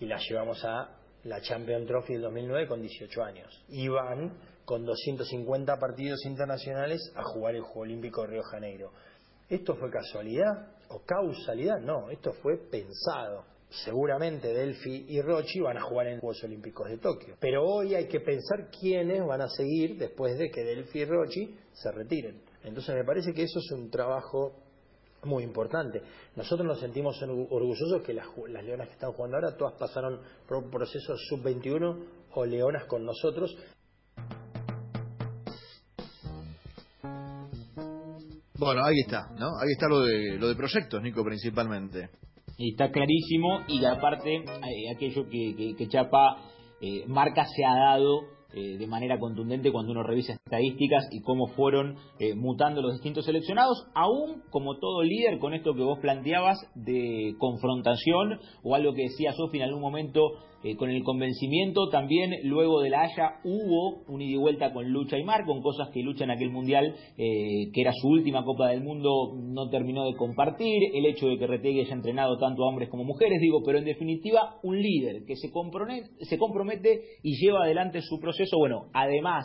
y 0.00 0.06
la 0.06 0.18
llevamos 0.18 0.64
a 0.64 0.96
la 1.24 1.40
Champion 1.42 1.86
Trophy 1.86 2.14
del 2.14 2.22
2009 2.22 2.66
con 2.66 2.80
18 2.80 3.22
años. 3.22 3.64
Iban 3.68 4.38
con 4.64 4.86
250 4.86 5.78
partidos 5.78 6.24
internacionales 6.24 7.12
a 7.14 7.22
jugar 7.24 7.54
el 7.54 7.62
Juego 7.62 7.80
Olímpico 7.80 8.22
de 8.22 8.28
Río 8.28 8.42
Janeiro. 8.44 8.92
¿Esto 9.48 9.74
fue 9.76 9.90
casualidad 9.90 10.72
o 10.88 11.02
causalidad? 11.04 11.78
No, 11.80 12.10
esto 12.10 12.32
fue 12.42 12.56
pensado 12.70 13.44
seguramente 13.70 14.52
Delphi 14.52 15.06
y 15.08 15.20
Rochi 15.20 15.60
van 15.60 15.76
a 15.76 15.82
jugar 15.82 16.08
en 16.08 16.20
Juegos 16.20 16.42
Olímpicos 16.44 16.88
de 16.88 16.98
Tokio. 16.98 17.36
Pero 17.40 17.64
hoy 17.64 17.94
hay 17.94 18.06
que 18.08 18.20
pensar 18.20 18.70
quiénes 18.70 19.24
van 19.26 19.42
a 19.42 19.48
seguir 19.48 19.96
después 19.98 20.38
de 20.38 20.50
que 20.50 20.64
Delphi 20.64 21.00
y 21.00 21.04
Rochi 21.04 21.54
se 21.72 21.92
retiren. 21.92 22.42
Entonces 22.64 22.94
me 22.94 23.04
parece 23.04 23.32
que 23.32 23.42
eso 23.42 23.58
es 23.58 23.70
un 23.72 23.90
trabajo 23.90 24.54
muy 25.24 25.42
importante. 25.42 26.00
Nosotros 26.36 26.66
nos 26.66 26.80
sentimos 26.80 27.20
orgullosos 27.22 28.02
que 28.04 28.14
las, 28.14 28.26
las 28.48 28.64
leonas 28.64 28.88
que 28.88 28.94
están 28.94 29.12
jugando 29.12 29.36
ahora 29.36 29.56
todas 29.56 29.74
pasaron 29.78 30.20
por 30.46 30.64
un 30.64 30.70
proceso 30.70 31.16
sub-21 31.16 32.04
o 32.34 32.44
leonas 32.44 32.84
con 32.86 33.04
nosotros. 33.04 33.56
Bueno, 38.58 38.84
ahí 38.84 39.00
está, 39.04 39.28
¿no? 39.38 39.56
Ahí 39.60 39.70
está 39.70 39.88
lo 39.88 40.00
de, 40.00 40.36
lo 40.36 40.48
de 40.48 40.56
proyectos, 40.56 41.00
Nico, 41.00 41.22
principalmente. 41.22 42.10
Está 42.58 42.90
clarísimo 42.90 43.60
y 43.68 43.84
aparte 43.84 44.34
eh, 44.34 44.90
aquello 44.92 45.28
que, 45.28 45.76
que, 45.78 45.88
Chapa 45.88 46.38
eh, 46.80 47.04
marca 47.06 47.44
se 47.44 47.64
ha 47.64 47.72
dado 47.72 48.22
eh, 48.52 48.76
de 48.76 48.86
manera 48.88 49.16
contundente 49.20 49.70
cuando 49.70 49.92
uno 49.92 50.02
revisa 50.02 50.37
estadísticas 50.48 51.08
y 51.12 51.20
cómo 51.20 51.48
fueron 51.48 51.96
eh, 52.18 52.34
mutando 52.34 52.80
los 52.80 52.94
distintos 52.94 53.26
seleccionados, 53.26 53.86
aún 53.94 54.42
como 54.50 54.78
todo 54.78 55.02
líder 55.02 55.38
con 55.38 55.52
esto 55.52 55.74
que 55.74 55.82
vos 55.82 55.98
planteabas 56.00 56.58
de 56.74 57.34
confrontación 57.38 58.40
o 58.62 58.74
algo 58.74 58.94
que 58.94 59.02
decía 59.02 59.32
Sofi 59.32 59.58
en 59.58 59.64
algún 59.64 59.82
momento 59.82 60.22
eh, 60.64 60.74
con 60.74 60.90
el 60.90 61.04
convencimiento, 61.04 61.88
también 61.88 62.32
luego 62.42 62.80
de 62.80 62.90
la 62.90 63.02
Haya 63.02 63.34
hubo 63.44 64.02
un 64.08 64.20
ida 64.20 64.34
y 64.34 64.40
vuelta 64.40 64.72
con 64.72 64.90
Lucha 64.90 65.16
y 65.16 65.22
Mar, 65.22 65.44
con 65.46 65.62
cosas 65.62 65.90
que 65.92 66.02
Lucha 66.02 66.24
en 66.24 66.32
aquel 66.32 66.50
mundial, 66.50 66.96
que 67.16 67.80
era 67.80 67.92
su 67.92 68.08
última 68.08 68.44
Copa 68.44 68.68
del 68.68 68.82
Mundo, 68.82 69.34
no 69.36 69.68
terminó 69.68 70.04
de 70.04 70.16
compartir, 70.16 70.82
el 70.94 71.06
hecho 71.06 71.28
de 71.28 71.38
que 71.38 71.46
Retegui 71.46 71.82
haya 71.82 71.94
entrenado 71.94 72.38
tanto 72.38 72.64
a 72.64 72.68
hombres 72.68 72.88
como 72.88 73.04
mujeres, 73.04 73.40
digo, 73.40 73.62
pero 73.64 73.78
en 73.78 73.84
definitiva 73.84 74.56
un 74.64 74.80
líder 74.80 75.24
que 75.26 75.36
se 75.36 75.52
compromete, 75.52 76.10
se 76.22 76.38
compromete 76.38 77.02
y 77.22 77.36
lleva 77.36 77.62
adelante 77.62 78.00
su 78.02 78.18
proceso. 78.18 78.38
Eso, 78.38 78.56
bueno, 78.56 78.86
además 78.94 79.44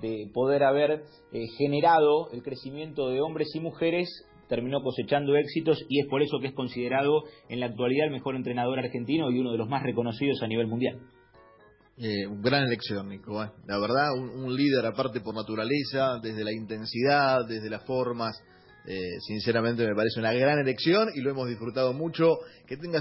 de 0.00 0.30
poder 0.32 0.64
haber 0.64 1.04
eh, 1.32 1.46
generado 1.56 2.30
el 2.32 2.42
crecimiento 2.42 3.08
de 3.08 3.20
hombres 3.20 3.48
y 3.54 3.60
mujeres, 3.60 4.08
terminó 4.48 4.82
cosechando 4.82 5.36
éxitos 5.36 5.84
y 5.88 6.00
es 6.00 6.06
por 6.08 6.22
eso 6.22 6.38
que 6.40 6.48
es 6.48 6.54
considerado 6.54 7.24
en 7.48 7.60
la 7.60 7.66
actualidad 7.66 8.06
el 8.06 8.12
mejor 8.12 8.36
entrenador 8.36 8.78
argentino 8.78 9.30
y 9.30 9.38
uno 9.38 9.52
de 9.52 9.58
los 9.58 9.68
más 9.68 9.82
reconocidos 9.82 10.42
a 10.42 10.46
nivel 10.46 10.66
mundial. 10.66 11.00
Eh, 11.96 12.26
gran 12.42 12.64
elección, 12.64 13.08
Nico. 13.08 13.42
¿eh? 13.42 13.50
La 13.66 13.78
verdad, 13.78 14.12
un, 14.16 14.54
líder 14.54 14.84
aparte 14.84 15.20
por 15.20 15.34
naturaleza, 15.34 16.18
desde 16.20 16.44
la 16.44 16.52
intensidad, 16.52 17.46
desde 17.48 17.70
las 17.70 17.84
formas. 17.84 18.36
sinceramente 19.20 19.86
me 19.86 19.94
parece 19.94 20.20
una 20.20 20.32
gran 20.32 20.58
elección 20.58 21.08
y 21.14 21.20
lo 21.20 21.30
hemos 21.30 21.48
disfrutado 21.48 21.92
mucho. 21.92 22.36
Que 22.66 22.76
tengas 22.76 22.92